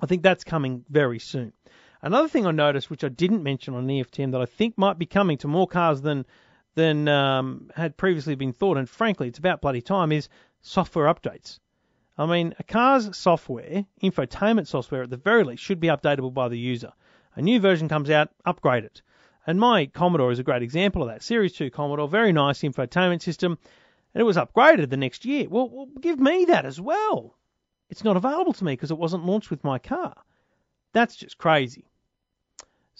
[0.01, 1.53] I think that's coming very soon.
[2.03, 5.07] Another thing I noticed, which I didn't mention on EFTM, that I think might be
[5.07, 6.25] coming to more cars than
[6.75, 10.29] than um, had previously been thought, and frankly, it's about bloody time, is
[10.63, 11.59] software updates.
[12.17, 16.49] I mean, a car's software, infotainment software at the very least, should be updatable by
[16.49, 16.93] the user.
[17.35, 19.03] A new version comes out, upgrade it.
[19.47, 21.23] And my Commodore is a great example of that.
[21.23, 23.59] Series 2 Commodore, very nice infotainment system,
[24.15, 25.49] and it was upgraded the next year.
[25.49, 27.37] Well, well give me that as well.
[27.89, 30.15] It's not available to me because it wasn't launched with my car.
[30.93, 31.90] That's just crazy.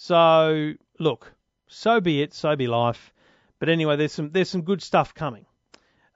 [0.03, 1.31] So, look,
[1.67, 3.13] so be it, so be life.
[3.59, 5.45] But anyway, there's some there's some good stuff coming.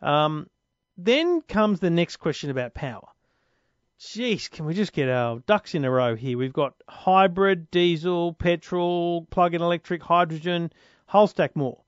[0.02, 0.50] Um,
[0.98, 3.08] then comes the next question about power.
[4.00, 6.36] Jeez, can we just get our ducks in a row here?
[6.36, 10.74] We've got hybrid, diesel, petrol, plug-in electric, hydrogen,
[11.06, 11.84] whole stack more.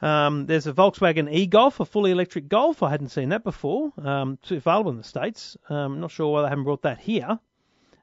[0.00, 2.82] Um, there's a Volkswagen e-Golf, a fully electric Golf.
[2.82, 3.92] I hadn't seen that before.
[4.02, 5.58] Um, it's available in the States.
[5.68, 7.38] Um, I'm not sure why they haven't brought that here.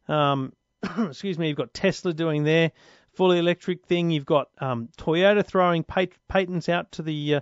[0.08, 0.54] Um,
[1.10, 2.71] excuse me, you've got Tesla doing their
[3.13, 4.12] fully electric thing.
[4.12, 7.41] You've got um, Toyota throwing pat- patents out to the, uh,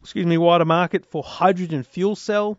[0.00, 2.58] excuse me, wider market for hydrogen fuel cell.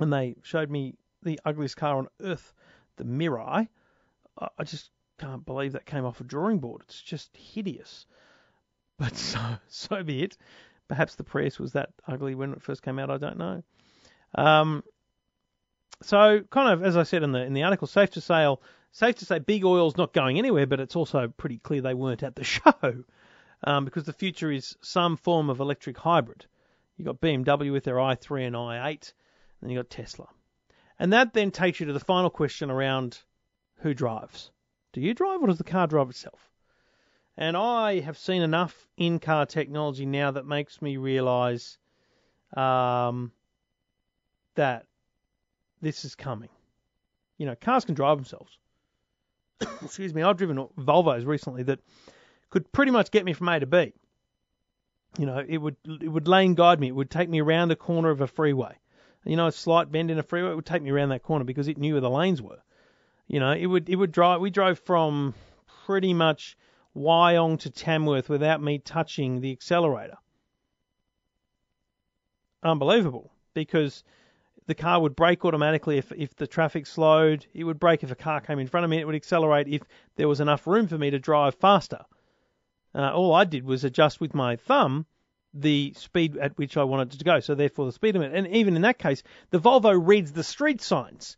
[0.00, 2.52] And they showed me the ugliest car on earth,
[2.96, 3.68] the Mirai.
[4.58, 6.82] I just can't believe that came off a drawing board.
[6.84, 8.06] It's just hideous.
[8.96, 10.36] But so so be it.
[10.86, 13.10] Perhaps the Prius was that ugly when it first came out.
[13.10, 13.64] I don't know.
[14.36, 14.84] Um,
[16.02, 18.54] so kind of as I said in the in the article, safe to say,
[18.92, 22.22] safe to say, big oil's not going anywhere, but it's also pretty clear they weren't
[22.22, 23.04] at the show
[23.64, 26.46] um, because the future is some form of electric hybrid.
[26.96, 29.12] You got BMW with their i3 and i8,
[29.60, 30.28] and you got Tesla,
[30.98, 33.18] and that then takes you to the final question around
[33.78, 34.50] who drives.
[34.92, 36.50] Do you drive, or does the car drive itself?
[37.36, 41.78] And I have seen enough in car technology now that makes me realize
[42.56, 43.32] um,
[44.54, 44.86] that
[45.84, 46.48] this is coming.
[47.38, 48.58] You know, cars can drive themselves.
[49.82, 51.80] Excuse me, I've driven Volvos recently that
[52.50, 53.92] could pretty much get me from A to B.
[55.18, 56.88] You know, it would it would lane guide me.
[56.88, 58.76] It would take me around a corner of a freeway.
[59.24, 61.44] You know, a slight bend in a freeway it would take me around that corner
[61.44, 62.58] because it knew where the lanes were.
[63.28, 64.40] You know, it would it would drive.
[64.40, 65.34] We drove from
[65.86, 66.56] pretty much
[66.96, 70.16] Wyong to Tamworth without me touching the accelerator.
[72.62, 74.02] Unbelievable, because
[74.66, 77.46] the car would brake automatically if if the traffic slowed.
[77.52, 78.98] It would brake if a car came in front of me.
[78.98, 79.82] It would accelerate if
[80.16, 82.04] there was enough room for me to drive faster.
[82.94, 85.06] Uh, all I did was adjust with my thumb
[85.54, 87.40] the speed at which I wanted to go.
[87.40, 88.34] So therefore the speed limit.
[88.34, 91.36] And even in that case, the Volvo reads the street signs,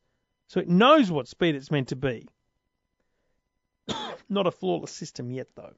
[0.48, 2.28] so it knows what speed it's meant to be.
[4.28, 5.74] Not a flawless system yet, though.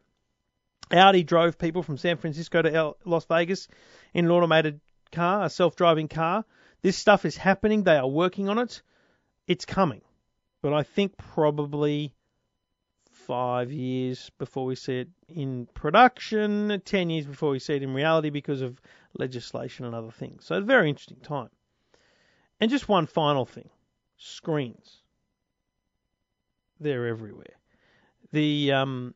[0.91, 3.69] Audi drove people from San Francisco to Las Vegas
[4.15, 4.81] in an automated
[5.13, 6.45] car, a self-driving car.
[6.83, 7.83] This stuff is happening.
[7.83, 8.83] They are working on it.
[9.47, 10.03] It's coming,
[10.63, 12.15] but I think probably
[13.11, 17.95] five years before we see it in production, ten years before we see it in
[17.95, 18.81] reality because of
[19.19, 20.45] legislation and other things.
[20.45, 21.51] So, a very interesting time.
[22.61, 23.71] And just one final thing
[24.17, 25.03] screens.
[26.81, 27.57] They're everywhere.
[28.33, 29.15] The um,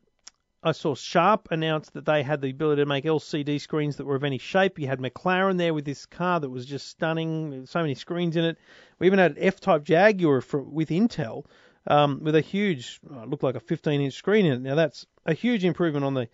[0.65, 4.15] I saw Sharp announce that they had the ability to make LCD screens that were
[4.15, 4.79] of any shape.
[4.79, 8.45] You had McLaren there with this car that was just stunning, so many screens in
[8.45, 8.57] it.
[8.97, 11.45] We even had an F-Type Jaguar with Intel
[11.87, 14.61] um, with a huge, uh, looked like a 15-inch screen in it.
[14.61, 16.29] Now that's a huge improvement on the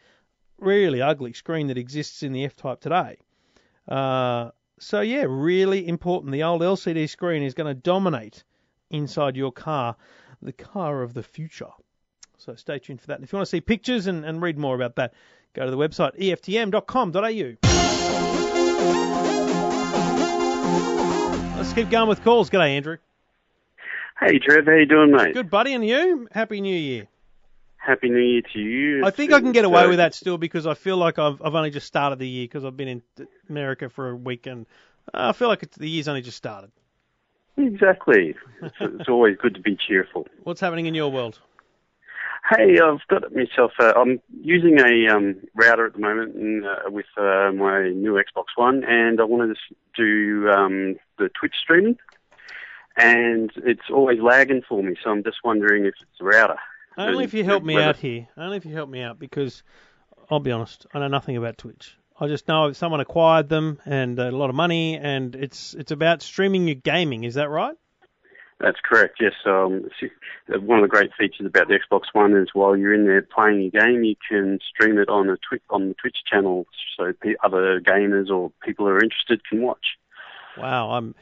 [0.59, 3.17] really ugly screen that exists in the F-Type today.
[3.87, 6.31] Uh, so yeah, really important.
[6.33, 8.43] The old LCD screen is going to dominate
[8.91, 9.95] inside your car,
[10.39, 11.71] the car of the future.
[12.39, 13.15] So stay tuned for that.
[13.15, 15.13] And if you want to see pictures and, and read more about that,
[15.53, 17.57] go to the website eftm.com.au.
[21.57, 22.49] Let's keep going with calls.
[22.49, 22.97] G'day, Andrew.
[24.19, 25.33] Hey, Trev, how you doing, mate?
[25.33, 26.27] Good, buddy, and you?
[26.31, 27.07] Happy New Year.
[27.77, 29.05] Happy New Year to you.
[29.05, 31.55] I think I can get away with that still because I feel like I've I've
[31.55, 34.65] only just started the year because I've been in America for a week and
[35.13, 36.71] I feel like it's, the year's only just started.
[37.57, 38.35] Exactly.
[38.61, 40.27] It's, it's always good to be cheerful.
[40.43, 41.39] What's happening in your world?
[42.49, 43.73] Hey, I've got myself.
[43.79, 48.45] Uh, I'm using a um, router at the moment uh, with uh, my new Xbox
[48.55, 51.97] One, and I wanted to do um, the Twitch streaming,
[52.97, 54.95] and it's always lagging for me.
[55.03, 56.55] So I'm just wondering if it's the router.
[56.97, 58.27] Only if you help me out here.
[58.35, 59.61] Only if you help me out because
[60.31, 61.95] I'll be honest, I know nothing about Twitch.
[62.19, 66.23] I just know someone acquired them and a lot of money, and it's it's about
[66.23, 67.25] streaming your gaming.
[67.25, 67.75] Is that right?
[68.59, 69.19] That's correct.
[69.21, 69.33] Yes.
[69.45, 69.85] Um,
[70.49, 73.61] one of the great features about the Xbox One is while you're in there playing
[73.61, 77.35] your game, you can stream it on a twi- on the Twitch channel, so pe-
[77.43, 79.97] other gamers or people who are interested can watch.
[80.57, 81.15] Wow, I'm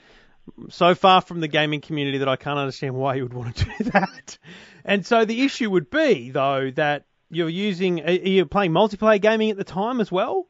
[0.69, 3.65] so far from the gaming community that I can't understand why you would want to
[3.65, 4.37] do that.
[4.83, 9.51] And so the issue would be though that you're using are you playing multiplayer gaming
[9.51, 10.47] at the time as well?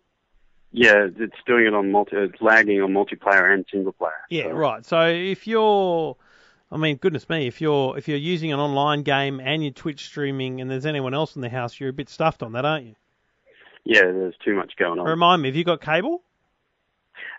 [0.72, 2.16] Yeah, it's doing it on multi.
[2.16, 4.12] It's lagging on multiplayer and single player.
[4.30, 4.86] Yeah, So, right.
[4.86, 6.16] So if you're
[6.72, 10.06] I mean, goodness me, if you're if you're using an online game and you're Twitch
[10.06, 12.86] streaming and there's anyone else in the house, you're a bit stuffed on that, aren't
[12.88, 12.96] you?
[13.86, 15.06] Yeah, there's too much going on.
[15.06, 16.22] Remind me, have you got cable?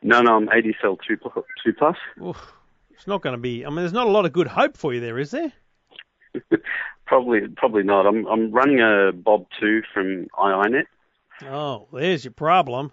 [0.02, 1.96] No, no, I'm ADSL two pl- two plus.
[2.24, 2.54] Oof,
[2.90, 3.66] it's not going to be.
[3.66, 5.52] I mean, there's not a lot of good hope for you there, is there?
[7.06, 8.06] probably, probably not.
[8.06, 10.86] I'm I'm running a Bob two from iiNet.
[11.44, 12.92] Oh, there's your problem.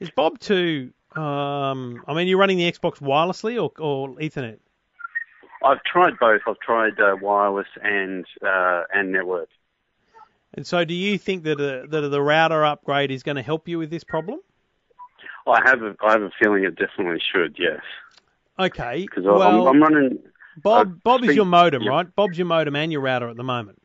[0.00, 0.92] Is Bob two?
[1.14, 4.58] Um, I mean, you're running the Xbox wirelessly or, or Ethernet?
[5.66, 6.42] I've tried both.
[6.46, 9.48] I've tried uh, wireless and uh, and network.
[10.54, 13.68] And so, do you think that a, that the router upgrade is going to help
[13.68, 14.40] you with this problem?
[15.46, 17.56] I have a, I have a feeling it definitely should.
[17.58, 17.80] Yes,
[18.58, 19.02] Okay.
[19.02, 20.18] because well, I'm, I'm running.
[20.62, 21.90] Bob, uh, Bob is your modem, yeah.
[21.90, 22.16] right?
[22.16, 23.80] Bob's your modem and your router at the moment.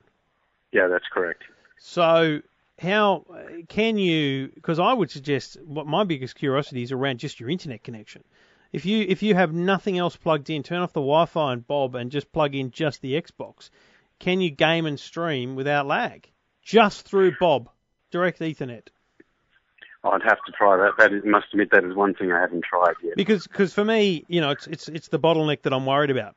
[0.72, 1.44] Yeah, that's correct.
[1.78, 2.42] So,
[2.80, 3.26] how
[3.68, 4.50] can you?
[4.54, 8.24] Because I would suggest what my biggest curiosity is around just your internet connection.
[8.72, 11.96] If you if you have nothing else plugged in, turn off the Wi-Fi and Bob
[11.96, 13.70] and just plug in just the Xbox.
[14.20, 16.30] Can you game and stream without lag
[16.62, 17.70] just through Bob,
[18.12, 18.88] direct Ethernet?
[20.04, 20.94] I'd have to try that.
[20.98, 23.16] That is, must admit that is one thing I haven't tried yet.
[23.16, 26.36] Because cause for me, you know, it's it's it's the bottleneck that I'm worried about.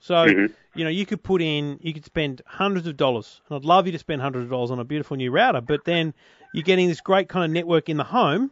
[0.00, 0.52] So, Mhm.
[0.74, 3.86] you know, you could put in, you could spend hundreds of dollars, and I'd love
[3.86, 6.14] you to spend hundreds of dollars on a beautiful new router, but then
[6.52, 8.50] you're getting this great kind of network in the home,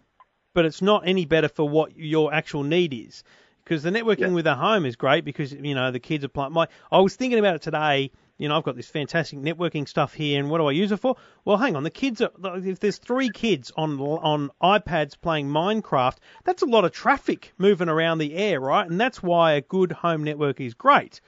[0.54, 3.22] but it's not any better for what your actual need is.
[3.62, 4.28] Because the networking Yeah.
[4.28, 6.52] with the home is great because you know the kids are playing.
[6.52, 8.10] My I was thinking about it today.
[8.36, 10.96] You know, I've got this fantastic networking stuff here, and what do I use it
[10.98, 11.16] for?
[11.44, 12.30] Well, hang on, the kids are.
[12.42, 17.88] If there's three kids on on iPads playing Minecraft, that's a lot of traffic moving
[17.88, 18.88] around the air, right?
[18.88, 21.20] And that's why a good home network is great.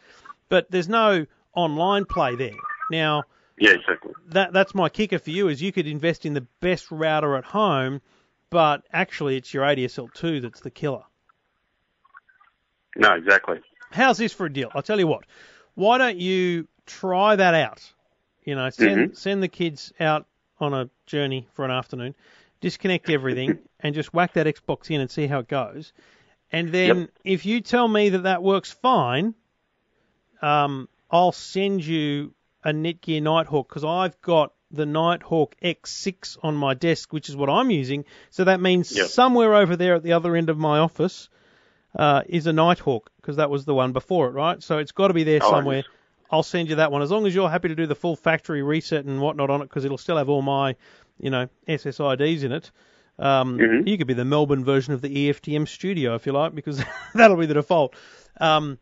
[0.48, 2.56] But there's no online play there.
[2.90, 3.22] Now,
[3.58, 4.12] Yeah, exactly.
[4.26, 7.44] that that's my kicker for you is you could invest in the best router at
[7.44, 8.02] home,
[8.50, 11.02] but actually it's your ADSL2 that's the killer.
[12.96, 13.60] No, exactly.
[13.90, 14.70] How's this for a deal?
[14.74, 15.24] I'll tell you what.
[15.74, 17.82] Why don't you try that out?
[18.44, 20.26] You know, send send the kids out
[20.60, 22.14] on a journey for an afternoon,
[22.60, 25.92] disconnect everything, and just whack that Xbox in and see how it goes.
[26.52, 29.34] And then if you tell me that that works fine,
[30.40, 32.34] um, I'll send you
[32.64, 37.48] a Netgear Nighthawk because I've got the Nighthawk X6 on my desk, which is what
[37.48, 38.04] I'm using.
[38.30, 39.06] So that means Yep.
[39.06, 41.28] somewhere over there at the other end of my office
[41.98, 44.62] uh, is a Nighthawk because that was the one before it, right?
[44.62, 45.76] So it's got to be there Oh, somewhere.
[45.76, 45.86] yes.
[46.30, 48.62] I'll send you that one as long as you're happy to do the full factory
[48.62, 50.74] reset and whatnot on it because it'll still have all my,
[51.20, 52.70] you know, SSIDs in it.
[53.18, 53.88] Um, Mhm.
[53.88, 56.82] You could be the Melbourne version of the EFTM studio if you like because
[57.14, 57.94] that'll be the default.
[58.40, 58.78] Um,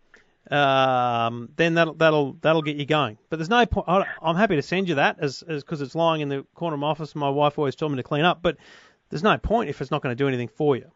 [0.50, 3.18] um, then that'll that'll that'll get you going.
[3.30, 3.88] But there's no point.
[3.88, 6.80] I- I'm happy to send you that as because it's lying in the corner of
[6.80, 7.12] my office.
[7.12, 8.56] and My wife always told me to clean up, but
[9.10, 10.90] there's no point if it's not going to do anything for you.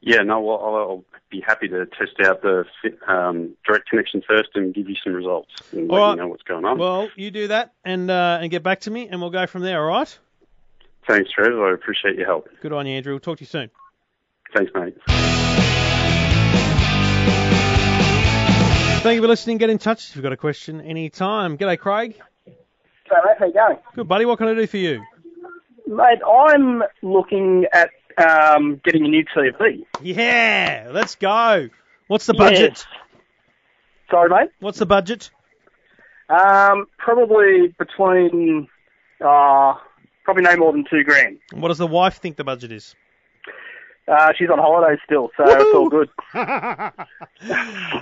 [0.00, 2.64] Yeah, no, well, I'll, I'll be happy to test out the
[3.08, 6.10] um, direct connection first and give you some results and All let right.
[6.12, 6.78] you know what's going on.
[6.78, 9.62] Well, you do that and uh, and get back to me, and we'll go from
[9.62, 9.80] there.
[9.82, 10.18] All right?
[11.08, 11.58] Thanks, Trev.
[11.58, 12.48] I appreciate your help.
[12.60, 13.14] Good on you, Andrew.
[13.14, 13.70] We'll talk to you soon.
[14.54, 15.35] Thanks, mate.
[19.06, 19.58] Thank you for listening.
[19.58, 21.56] Get in touch if you've got a question anytime.
[21.56, 22.18] G'day, Craig.
[22.44, 23.78] So, mate, how you going?
[23.94, 24.24] Good, buddy.
[24.24, 25.00] What can I do for you?
[25.86, 29.84] Mate, I'm looking at um, getting a new TV.
[30.02, 31.68] Yeah, let's go.
[32.08, 32.72] What's the budget?
[32.72, 32.86] Yes.
[34.10, 34.50] Sorry, mate.
[34.58, 35.30] What's the budget?
[36.28, 38.66] Um, probably between,
[39.24, 39.74] uh,
[40.24, 41.38] probably no more than two grand.
[41.52, 42.96] And What does the wife think the budget is?
[44.08, 46.08] Uh, she's on holiday still, so it's all good.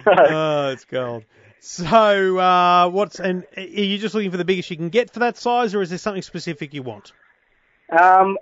[0.07, 1.25] oh, it's gold.
[1.61, 5.21] So, uh, what's and are you just looking for the biggest you can get for
[5.21, 7.13] that size, or is there something specific you want?
[7.91, 8.37] Um,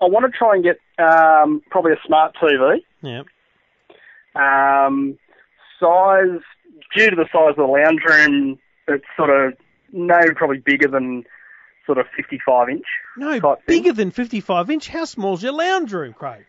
[0.00, 2.82] I want to try and get um, probably a smart TV.
[3.02, 3.24] Yeah.
[4.36, 5.18] Um,
[5.80, 6.40] size,
[6.96, 9.54] due to the size of the lounge room, it's sort of
[9.92, 11.24] no, probably bigger than
[11.84, 12.86] sort of 55 inch.
[13.16, 13.82] No, type thing.
[13.82, 14.88] bigger than 55 inch.
[14.88, 16.44] How small's your lounge room, Craig?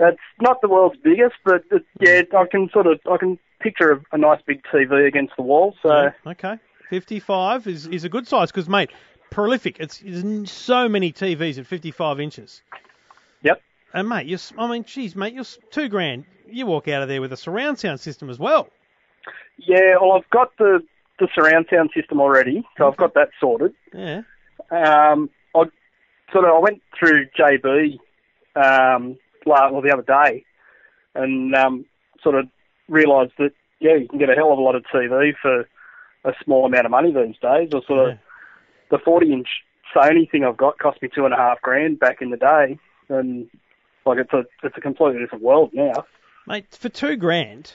[0.00, 3.92] It's not the world's biggest, but it, yeah, I can sort of I can picture
[3.92, 5.74] a, a nice big TV against the wall.
[5.82, 6.58] So Yeah, okay.
[6.88, 8.90] 55 is, is a good size because, mate,
[9.30, 9.78] prolific.
[9.78, 12.62] It's there's so many TVs at 55 inches.
[13.42, 13.60] Yep.
[13.94, 16.24] And mate, you're, s- I mean, geez, mate, you're s- two grand.
[16.48, 18.68] You walk out of there with a surround sound system as well.
[19.58, 20.80] yeah, well I've got the
[21.20, 23.74] the surround sound system already, so I've got that sorted.
[23.94, 24.22] Yeah.
[24.70, 25.64] Um, I
[26.32, 27.98] sort of I went through JB
[28.56, 30.44] um, la well the other day,
[31.14, 31.84] and um,
[32.22, 32.48] sort of
[32.88, 35.68] realised that yeah you can get a hell of a lot of TV for
[36.24, 37.70] a small amount of money these days.
[37.72, 38.18] Or sort of
[38.90, 39.48] the 40 inch
[39.94, 42.78] Sony thing I've got cost me two and a half grand back in the day,
[43.08, 43.48] and
[44.06, 46.04] like it's a it's a completely different world now.
[46.46, 47.74] Mate, for two grand,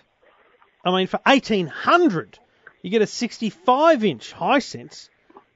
[0.83, 2.39] I mean, for 1800,
[2.81, 5.09] you get a 65 inch Hisense.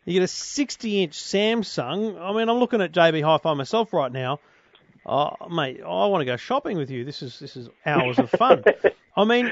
[0.05, 2.19] You get a 60 inch Samsung.
[2.19, 4.39] I mean, I'm looking at JB Hi-Fi myself right now.
[5.11, 7.03] Oh, mate, I want to go shopping with you.
[7.03, 8.63] This is this is hours of fun.
[9.17, 9.51] I mean,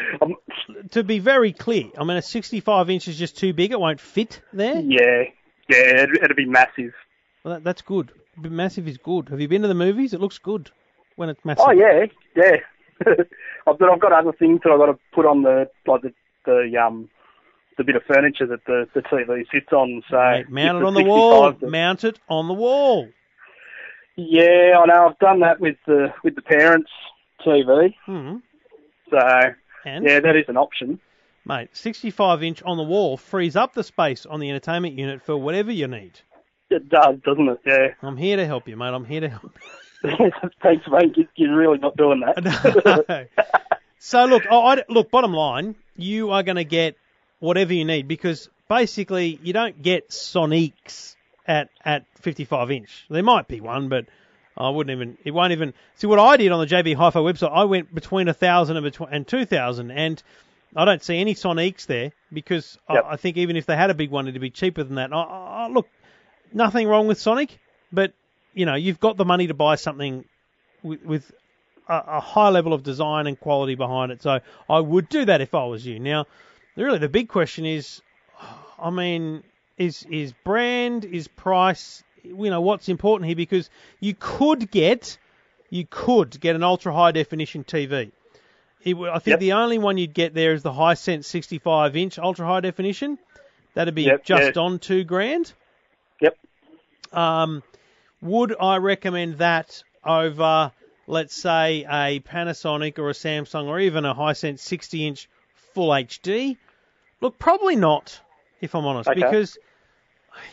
[0.91, 3.71] to be very clear, I mean, a 65 inch is just too big.
[3.71, 4.79] It won't fit there.
[4.79, 5.23] Yeah,
[5.67, 6.93] yeah, it'd, it'd be massive.
[7.43, 8.11] Well, that, that's good.
[8.37, 9.29] Massive is good.
[9.29, 10.13] Have you been to the movies?
[10.13, 10.69] It looks good
[11.15, 11.65] when it's massive.
[11.67, 12.05] Oh yeah,
[12.35, 12.57] yeah.
[13.67, 16.13] I've I've got other things that I've got to put on the like the
[16.45, 17.09] the um
[17.79, 20.03] the bit of furniture that the the TV sits on.
[20.07, 21.55] So Mate, mount it on the wall.
[21.63, 23.09] Mount it on the wall.
[24.18, 25.07] Yeah, I know.
[25.09, 26.89] I've done that with the with the parents'
[27.45, 27.93] TV.
[28.05, 28.38] Hmm.
[29.09, 29.20] So
[29.86, 30.99] And yeah, that is an option.
[31.45, 35.38] Mate, 65 inch on the wall frees up the space on the entertainment unit for
[35.38, 36.20] whatever you need.
[36.70, 37.59] It does, doesn't it?
[37.65, 37.88] Yeah.
[38.01, 38.88] I'm here to help you, mate.
[38.93, 39.57] I'm here to help.
[40.61, 41.15] Thanks, mate.
[41.15, 43.30] You- You're really not doing that.
[43.99, 45.09] So look, I, I- look.
[45.09, 46.95] Bottom line, you are going to get
[47.39, 51.15] whatever you need because basically you don't get Soniqs
[51.47, 53.05] at at 55 inch.
[53.09, 54.05] There might be one, but
[54.57, 55.17] I wouldn't even.
[55.23, 55.73] It won't even.
[55.95, 57.51] See what I did on the JB Hi-Fi website.
[57.51, 60.21] I went between a thousand and between and two thousand, and
[60.75, 63.05] I don't see any Soniqs there because Yep.
[63.05, 65.13] I, I think even if they had a big one, it'd be cheaper than that.
[65.13, 65.87] I, I, look,
[66.53, 67.51] nothing wrong with Soniq,
[67.91, 68.13] but
[68.53, 70.25] you know you've got the money to buy something
[70.83, 71.31] with, with
[71.87, 74.21] a, a high level of design and quality behind it.
[74.21, 74.39] So
[74.69, 75.99] I would do that if I was you.
[75.99, 76.25] Now,
[76.75, 78.01] really, the big question is,
[78.79, 79.43] I mean,
[79.78, 82.03] is is brand, is price?
[82.23, 83.36] You know, what's important here?
[83.36, 83.69] Because
[83.99, 85.17] you could get,
[85.69, 88.11] you could get an ultra high definition TV.
[88.84, 89.39] It, I think Yep.
[89.39, 93.17] the only one you'd get there is the High Hisense 65 inch ultra high definition.
[93.73, 94.61] That'd be Yep, just yeah.
[94.61, 95.53] on two grand.
[96.21, 96.38] Yep.
[97.13, 97.63] Um,
[98.21, 100.71] would I recommend that over,
[101.05, 105.30] let's say, a Panasonic or a Samsung or even a High Hisense 60 inch
[105.73, 106.57] full HD?
[107.21, 108.19] Look, probably not,
[108.61, 109.21] if I'm honest, Okay.
[109.21, 109.57] because,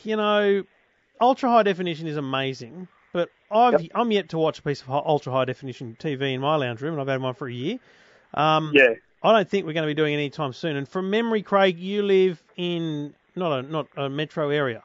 [0.03, 0.65] you know,
[1.21, 3.91] ultra high definition is amazing, but I've, Yep.
[3.95, 6.93] I'm yet to watch a piece of ultra high definition TV in my lounge room,
[6.95, 7.79] and I've had one for a year.
[8.35, 8.95] Um, Yeah.
[9.23, 10.77] I don't think we're going to be doing it anytime soon.
[10.77, 14.83] And from memory, Craig, you live in not a not a metro area.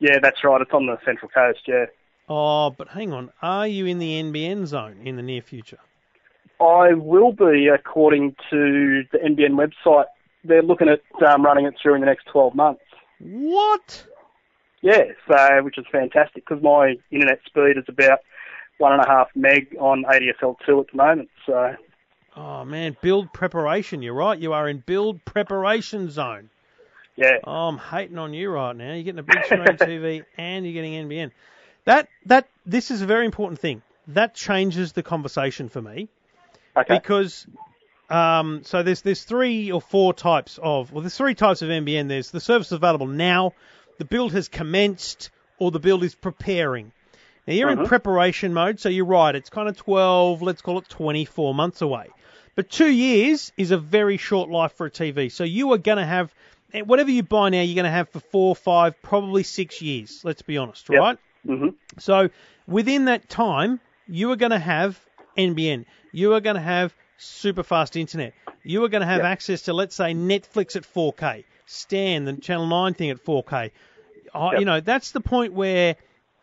[0.00, 0.60] Yeah, that's right.
[0.62, 1.84] It's on the Central Coast, yeah.
[2.30, 3.30] Oh, but hang on.
[3.42, 5.78] Are you in the NBN zone in the near future?
[6.60, 10.06] I will be, according to the NBN website.
[10.44, 12.80] They're looking at um, running it through in the next 12 months.
[13.18, 14.06] What?
[14.80, 18.20] Yeah, so which is fantastic because my internet speed is about
[18.78, 21.30] one and a half meg on ADSL2 at the moment.
[21.46, 21.74] So
[22.36, 24.02] Oh man, build preparation.
[24.02, 24.38] You're right.
[24.38, 26.50] You are in build preparation zone.
[27.16, 28.92] yeah, Oh, I'm hating on you right now.
[28.92, 31.32] You're getting a big screen TV and you're getting NBN.
[31.84, 33.82] That that this is a very important thing.
[34.08, 36.08] That changes the conversation for me
[36.76, 37.46] okay, because
[38.10, 42.08] um, so there's there's three or four types of well there's three types of NBN.
[42.08, 43.54] There's the service available now,
[43.98, 46.92] the build has commenced, or the build is preparing.
[47.46, 47.86] Now you're in Mhm.
[47.86, 49.34] preparation mode, so you're right.
[49.34, 52.06] It's kind of 12, let's call it 24 months away.
[52.54, 55.30] But two years is a very short life for a TV.
[55.30, 56.34] So you are going to have
[56.72, 60.20] eh, whatever you buy now, you're going to have for four, five, probably six years.
[60.24, 61.00] Let's be honest, Yep.
[61.00, 61.18] right?
[61.46, 61.68] hmm
[61.98, 62.28] So
[62.66, 65.00] within that time, you are going to have
[65.36, 65.84] NBN.
[66.12, 68.34] You are going to have super fast internet.
[68.64, 69.32] You are going to have Yep.
[69.32, 73.70] access to, let's say, Netflix at 4K, Stan, the Channel 9 thing at 4K.
[74.34, 74.60] I Yep.
[74.60, 75.96] You know, that's the point where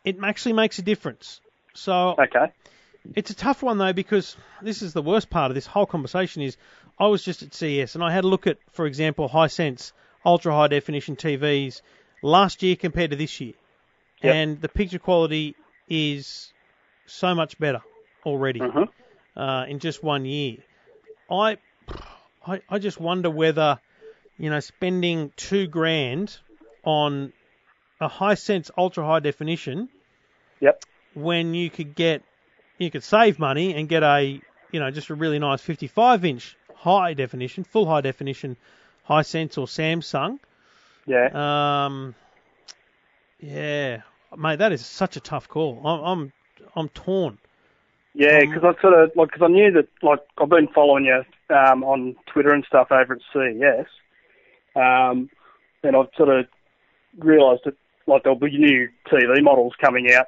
[0.03, 1.41] it actually makes a difference.
[1.73, 2.51] So okay,
[3.15, 6.41] it's a tough one though because this is the worst part of this whole conversation
[6.41, 6.57] is
[6.97, 9.91] I was just at CES and I had a look at, for example, Hisense
[10.25, 11.81] ultra high definition TVs
[12.21, 13.53] last year compared to this year,
[14.23, 14.33] Yep.
[14.33, 15.55] and the picture quality
[15.87, 16.51] is
[17.05, 17.81] so much better
[18.25, 18.87] already Mhm.
[19.35, 20.57] uh, in just one year.
[21.29, 21.57] I,
[22.45, 23.79] I I just wonder whether
[24.37, 26.37] you know spending two grand
[26.83, 27.33] on
[27.99, 29.89] a Hisense ultra high definition
[30.59, 30.83] yep,
[31.13, 32.23] when you could get
[32.77, 34.41] you could save money and get a
[34.71, 38.57] you know just a really nice 55 inch high definition, full high definition
[39.09, 40.39] Hisense or Samsung.
[41.05, 41.85] yeah.
[41.85, 42.15] Um,
[43.39, 44.01] yeah,
[44.35, 45.81] mate, that is such a tough call.
[45.85, 46.33] I'm I'm,
[46.75, 47.37] I'm torn.
[48.13, 51.05] Yeah, Um, because I sort of like because I knew that like I've been following
[51.05, 51.23] you
[51.55, 53.87] um, on Twitter and stuff over at CES,
[54.75, 55.29] um,
[55.83, 56.47] and I've sort of
[57.19, 57.75] realised that
[58.07, 60.27] like there'll be new TV models coming out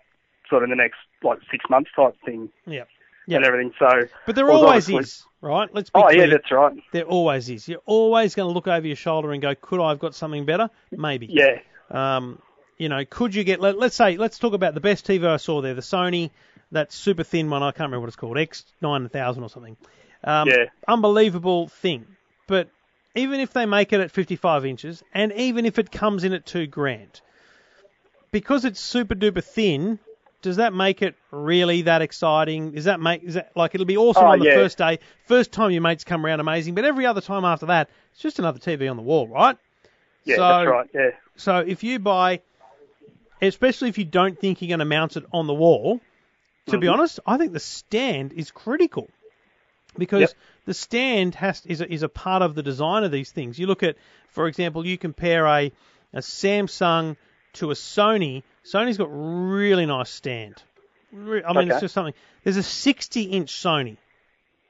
[0.49, 2.82] sort of in the next like six months type thing Yeah,
[3.28, 3.45] and Yeah.
[3.47, 3.73] everything.
[3.80, 5.69] So but there always is, right?
[5.73, 6.25] Let's be oh clear.
[6.25, 6.73] yeah, that's right.
[6.93, 7.67] there always is.
[7.67, 10.45] You're always going to look over your shoulder and go, could I have got something
[10.45, 10.69] better?
[10.91, 11.28] Maybe.
[11.30, 11.59] Yeah,
[11.89, 12.39] Um,
[12.78, 13.59] you know, could you get?
[13.59, 16.30] Let, let's say, let's talk about the best TV I saw there, the Sony,
[16.71, 17.63] that super thin one.
[17.63, 19.78] I can't remember what it's called, X nine thousand or something.
[20.23, 20.65] Um, Yeah.
[20.88, 22.05] Unbelievable thing.
[22.47, 22.69] But
[23.15, 26.45] even if they make it at 55 inches, and even if it comes in at
[26.45, 27.19] two grand,
[28.32, 29.99] because it's super duper thin,
[30.41, 32.73] does that make it really that exciting?
[32.75, 34.53] Is that make is that like it'll be awesome Oh, on the yeah.
[34.55, 36.75] first day, first time your mates come around, amazing.
[36.75, 39.57] But every other time after that, it's just another TV on the wall, right?
[40.23, 40.89] yeah, So- that's right.
[40.93, 42.41] Yeah, So if you buy,
[43.41, 46.01] especially if you don't think you're going to mount it on the wall,
[46.67, 46.93] to be Mhm.
[46.93, 49.09] honest, I think the stand is critical
[49.97, 50.32] because Yep.
[50.65, 53.57] the stand has is a, is a part of the design of these things.
[53.57, 53.95] You look at,
[54.30, 55.71] for example, you compare a
[56.13, 57.17] a Samsung
[57.58, 58.43] to a Sony.
[58.64, 60.62] Sony's got really nice stand.
[61.14, 62.14] I mean, it's just something.
[62.43, 63.97] There's a 60 inch Sony,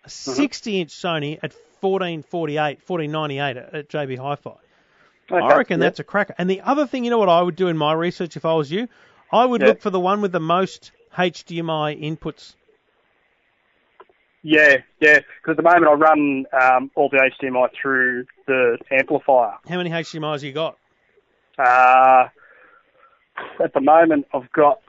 [0.03, 4.51] a 60 inch Sony at 1448, 1498 at, at JB Hi-Fi.
[5.31, 5.45] okay.
[5.45, 5.87] I reckon yeah.
[5.87, 6.35] that's a cracker.
[6.37, 8.53] And the other thing, you know what I would do in my research if I
[8.53, 8.87] was you?
[9.31, 9.67] I would Yeah.
[9.67, 12.55] look for the one with the most HDMI inputs.
[14.43, 15.19] Yeah, yeah.
[15.19, 19.55] Because at the moment I run um, all the HDMI through the amplifier.
[19.67, 20.77] How many HDMIs you got?
[21.57, 22.27] Uh,
[23.63, 24.79] at the moment I've got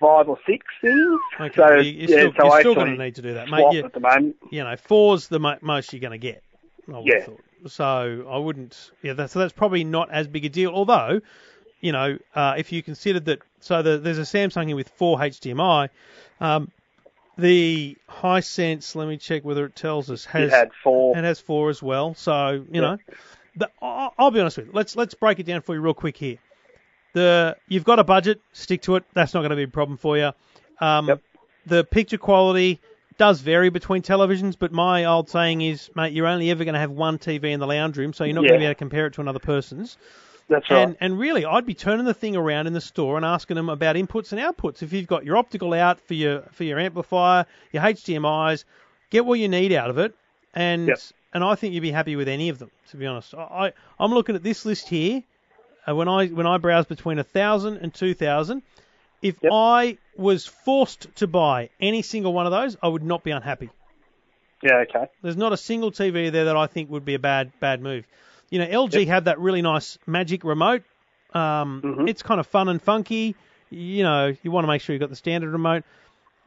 [0.00, 1.20] five or six things.
[1.40, 3.48] Okay, So you- you're yeah, still, so you're still going to need to do that,
[3.48, 3.72] mate.
[3.72, 4.36] You, at the moment.
[4.50, 6.42] you know, four's the mo- most you're going to get.
[6.92, 7.14] I would Yeah.
[7.18, 7.44] have thought.
[7.68, 8.90] So I wouldn't.
[9.02, 10.72] Yeah, that's, so that's probably not as big a deal.
[10.72, 11.20] Although,
[11.80, 15.18] you know, uh, if you considered that, so the, there's a Samsung here with four
[15.18, 15.88] HDMI.
[16.40, 16.72] Um,
[17.38, 21.16] the Hisense, let me check whether it tells us has it had four.
[21.16, 22.14] It has four as well.
[22.14, 22.80] So you Yeah.
[22.80, 22.98] know,
[23.56, 24.72] the, I'll, I'll be honest with you.
[24.74, 26.38] Let's let's break it down for you real quick here.
[27.12, 29.04] The you've got a budget, stick to it.
[29.14, 30.32] That's not going to be a problem for you.
[30.80, 31.20] Um, Yep.
[31.64, 32.80] The picture quality
[33.18, 36.80] does vary between televisions, but my old saying is, mate, you're only ever going to
[36.80, 38.78] have one TV in the lounge room, so you're not going to be able to
[38.78, 39.96] compare it to another person's.
[40.48, 40.82] That's right.
[40.82, 43.68] And and really, I'd be turning the thing around in the store and asking them
[43.68, 44.82] about inputs and outputs.
[44.82, 48.64] If you've got your optical out for your for your amplifier, your HDMI's,
[49.10, 50.14] get what you need out of it,
[50.54, 50.98] and Yep.
[51.34, 52.70] and I think you'd be happy with any of them.
[52.90, 55.22] To be honest, I I- I'm looking at this list here.
[55.88, 58.62] Uh, when I when I browse between a thousand and two thousand,
[59.20, 59.52] if Yep.
[59.52, 63.70] I was forced to buy any single one of those, I would not be unhappy.
[64.62, 65.06] Yeah, okay.
[65.22, 68.06] There's not a single TV there that I think would be a bad bad move.
[68.50, 70.82] You know, LG have that really nice Magic remote.
[71.34, 72.08] Um, Mhm.
[72.08, 73.34] It's kind of fun and funky.
[73.70, 75.84] You know, you want to make sure you've got the standard remote.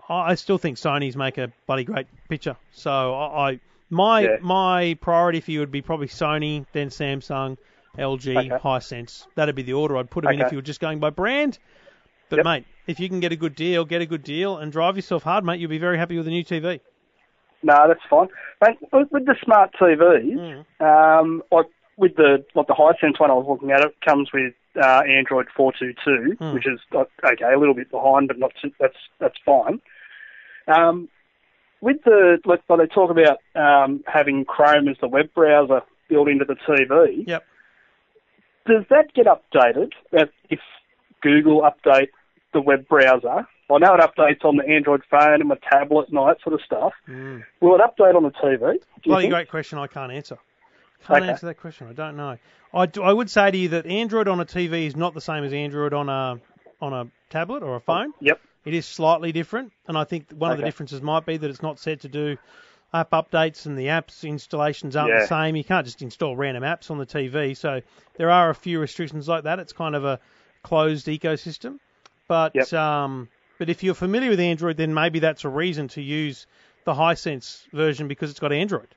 [0.08, 2.56] I I still think Sony's make a bloody great picture.
[2.72, 3.60] So I, I
[3.90, 4.38] my Yeah.
[4.42, 7.58] my priority for you would be probably Sony, then Samsung,
[7.98, 8.50] LG, Okay.
[8.50, 9.28] Hisense.
[9.36, 11.60] That'd be the order I'd put them in if you were just going by brand.
[12.30, 12.46] But Yep.
[12.46, 15.24] mate, if you can get a good deal, get a good deal and drive yourself
[15.24, 15.60] hard, mate.
[15.60, 16.80] You'll be very happy with a new TV.
[17.64, 18.28] No, that's fine.
[18.62, 21.20] Mate, with, the smart TVs, Mm.
[21.20, 21.68] um, like
[21.98, 25.48] with the like the Hisense one I was looking at, it comes with uh, Android
[25.56, 26.54] 422, Hmm.
[26.54, 29.80] which is okay, a little bit behind, but not too, that's that's fine.
[30.68, 31.08] Um,
[31.82, 36.46] with the like, they talk about um, having Chrome as the web browser built into
[36.46, 37.46] the TV, Yep.
[38.66, 40.60] Does that get updated if if
[41.22, 42.10] Google update
[42.54, 43.48] the web browser?
[43.68, 46.54] I know it updates on the Android phone and my tablet and all that sort
[46.54, 46.94] of stuff.
[47.08, 47.44] Mm.
[47.62, 48.78] Will it update on the TV?
[49.04, 49.80] Bloody great question.
[49.80, 50.38] I can't answer.
[51.08, 51.32] Can't Okay.
[51.32, 51.88] answer that question.
[51.90, 52.38] I don't know.
[52.74, 55.22] I, do- I would say to you that Android on a TV is not the
[55.22, 56.40] same as Android on a
[56.82, 58.14] on a tablet or a phone.
[58.20, 58.40] Yep.
[58.66, 61.62] It is slightly different, and I think one of the differences might be that it's
[61.62, 62.38] not set to do
[62.96, 65.56] app updates and the apps installations aren't the same.
[65.56, 67.82] You can't just install random apps on the TV, so
[68.18, 69.60] there are a few restrictions like that.
[69.60, 70.20] It's kind of a
[70.64, 71.80] closed ecosystem,
[72.28, 72.74] but Yep.
[72.74, 73.28] um,
[73.60, 76.48] but if you're familiar with Android, then maybe that's a reason to use
[76.86, 78.88] the Hisense version because it's got Android.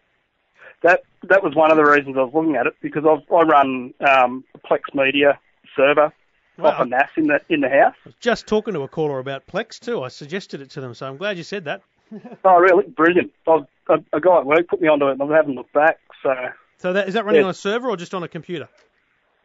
[0.83, 3.43] That that was one of the reasons I was looking at it because I've, I
[3.43, 5.39] run um, a Plex Media
[5.77, 6.13] server
[6.57, 6.71] Wow.
[6.71, 7.95] off a NAS in the in the house.
[8.05, 10.03] I was just talking to a caller about Plex too.
[10.03, 11.83] I suggested it to them, so I'm glad you said that.
[12.45, 12.85] Oh, really?
[12.89, 13.33] Brilliant.
[13.47, 15.99] I've, a, a guy at work put me onto it, and I haven't looked back.
[16.23, 16.33] So,
[16.79, 17.47] So that is that running Yeah.
[17.47, 18.69] on a server or just on a computer?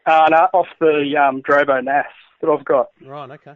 [0.06, 2.06] uh, no, off the um, Drobo NAS
[2.42, 2.90] that I've got.
[3.06, 3.56] Right, okay.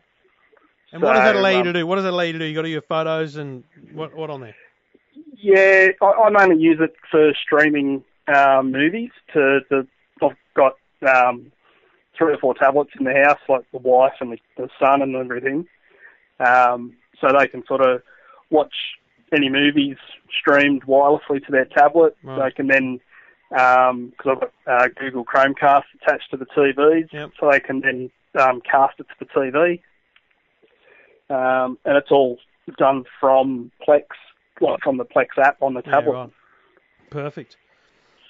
[0.94, 1.86] And what does that So, allow you um, to do?
[1.88, 2.46] What does that allow you to do?
[2.46, 3.64] You got do your photos and
[3.94, 4.56] what what on there?
[5.36, 9.12] Yeah, I, I mainly use it for streaming um, movies.
[9.34, 9.88] To the
[10.22, 10.74] I've got
[11.06, 11.52] um,
[12.18, 15.16] three or four tablets in the house, like the wife and the, the son and
[15.16, 15.68] everything,
[16.40, 18.02] um, so they can sort of
[18.50, 18.74] watch
[19.34, 19.98] any movies
[20.40, 22.16] streamed wirelessly to their tablet.
[22.24, 22.46] Right.
[22.46, 23.00] They can then
[23.50, 27.32] because I've got uh, Google Chromecast attached to the TVs, Yep.
[27.40, 29.80] so they can then um, cast it to the TV.
[31.30, 32.38] Um, and it's all
[32.78, 34.04] done from Plex,
[34.62, 36.12] like from the Plex app on the Yeah, tablet.
[36.14, 36.30] right.
[37.10, 37.56] Perfect.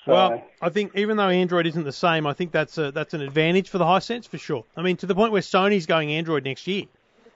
[0.06, 3.14] So- Well, I think even though Android isn't the same, I think that's a that's
[3.14, 4.64] an advantage for the Hisense for sure.
[4.76, 6.86] I mean, to the point where Sony's going Android next year.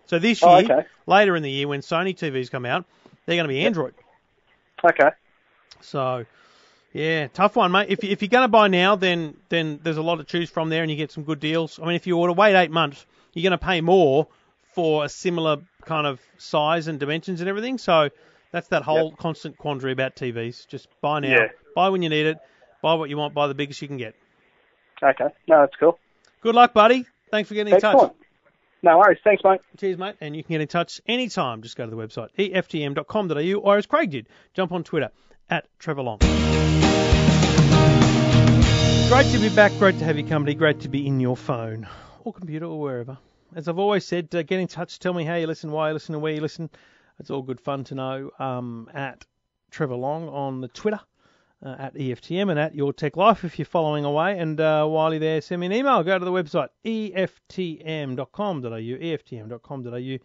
[0.06, 0.86] So this year, Oh, okay.
[1.08, 2.86] later in the year, when Sony TVs come out,
[3.26, 3.94] they're going to be Android.
[4.84, 5.10] Okay.
[5.82, 6.26] So,
[6.94, 7.88] yeah, tough one, mate.
[7.90, 10.70] If, if you're going to buy now, then then there's a lot to choose from
[10.70, 11.80] there, and you get some good deals.
[11.80, 14.28] I mean, if you were to wait eight months, you're going to pay more
[14.74, 17.78] for a similar kind of size and dimensions and everything.
[17.78, 18.10] So
[18.52, 20.68] that's that whole constant quandary about TVs.
[20.68, 21.48] Just buy now, Yeah.
[21.76, 22.38] buy when you need it,
[22.82, 24.16] buy what you want, buy the biggest you can get.
[25.04, 25.26] Okay.
[25.48, 25.98] No, that's cool.
[26.42, 27.06] Good luck, buddy.
[27.32, 28.12] Thanks for getting in touch.
[28.84, 29.20] No worries.
[29.24, 29.62] Thanks, mate.
[29.78, 30.16] Cheers, mate.
[30.22, 31.62] And you can get in touch anytime.
[31.62, 35.10] Just go to the website, eftm.com.au, or as Craig did, jump on Twitter
[35.50, 36.18] at Trevor Long.
[39.10, 39.72] Great to be back.
[39.78, 40.56] Great to have your company.
[40.56, 41.88] Great to be in your phone
[42.24, 43.18] or computer or wherever.
[43.54, 44.98] As I've always said, uh, get in touch.
[45.00, 46.70] Tell me how you listen, why you listen, and where you listen.
[47.20, 48.32] It's all good fun to know.
[48.40, 49.26] Um, at
[49.70, 51.02] Trevor Long on the Twitter.
[51.64, 54.40] Uh, at EFTM and at Your Tech Life if you're following away.
[54.40, 56.02] And uh, while you're there, send me an email.
[56.02, 58.18] Go to the website eftm.com.au,
[58.68, 60.18] eftm.com.au.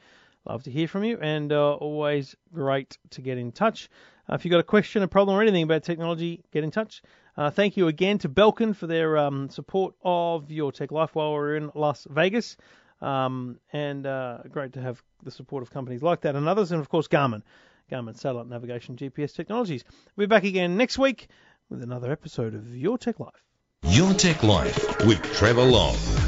[0.48, 3.90] Love to hear from you, and uh, always great to get in touch.
[4.30, 7.02] Uh, if you've got a question, a problem, or anything about technology, get in touch.
[7.36, 11.32] Uh, thank you again to Belkin for their um, support of Your Tech Life while
[11.32, 12.56] we're in Las Vegas.
[13.02, 16.80] Um, and uh, great to have the support of companies like that and others, and
[16.80, 17.42] of course Garmin,
[17.90, 19.84] Garmin Satellite Navigation GPS Technologies.
[20.16, 21.28] We'll be back again next week
[21.70, 23.42] with another episode of Your Tech Life.
[23.84, 26.25] Your Tech Life with Trevor Long.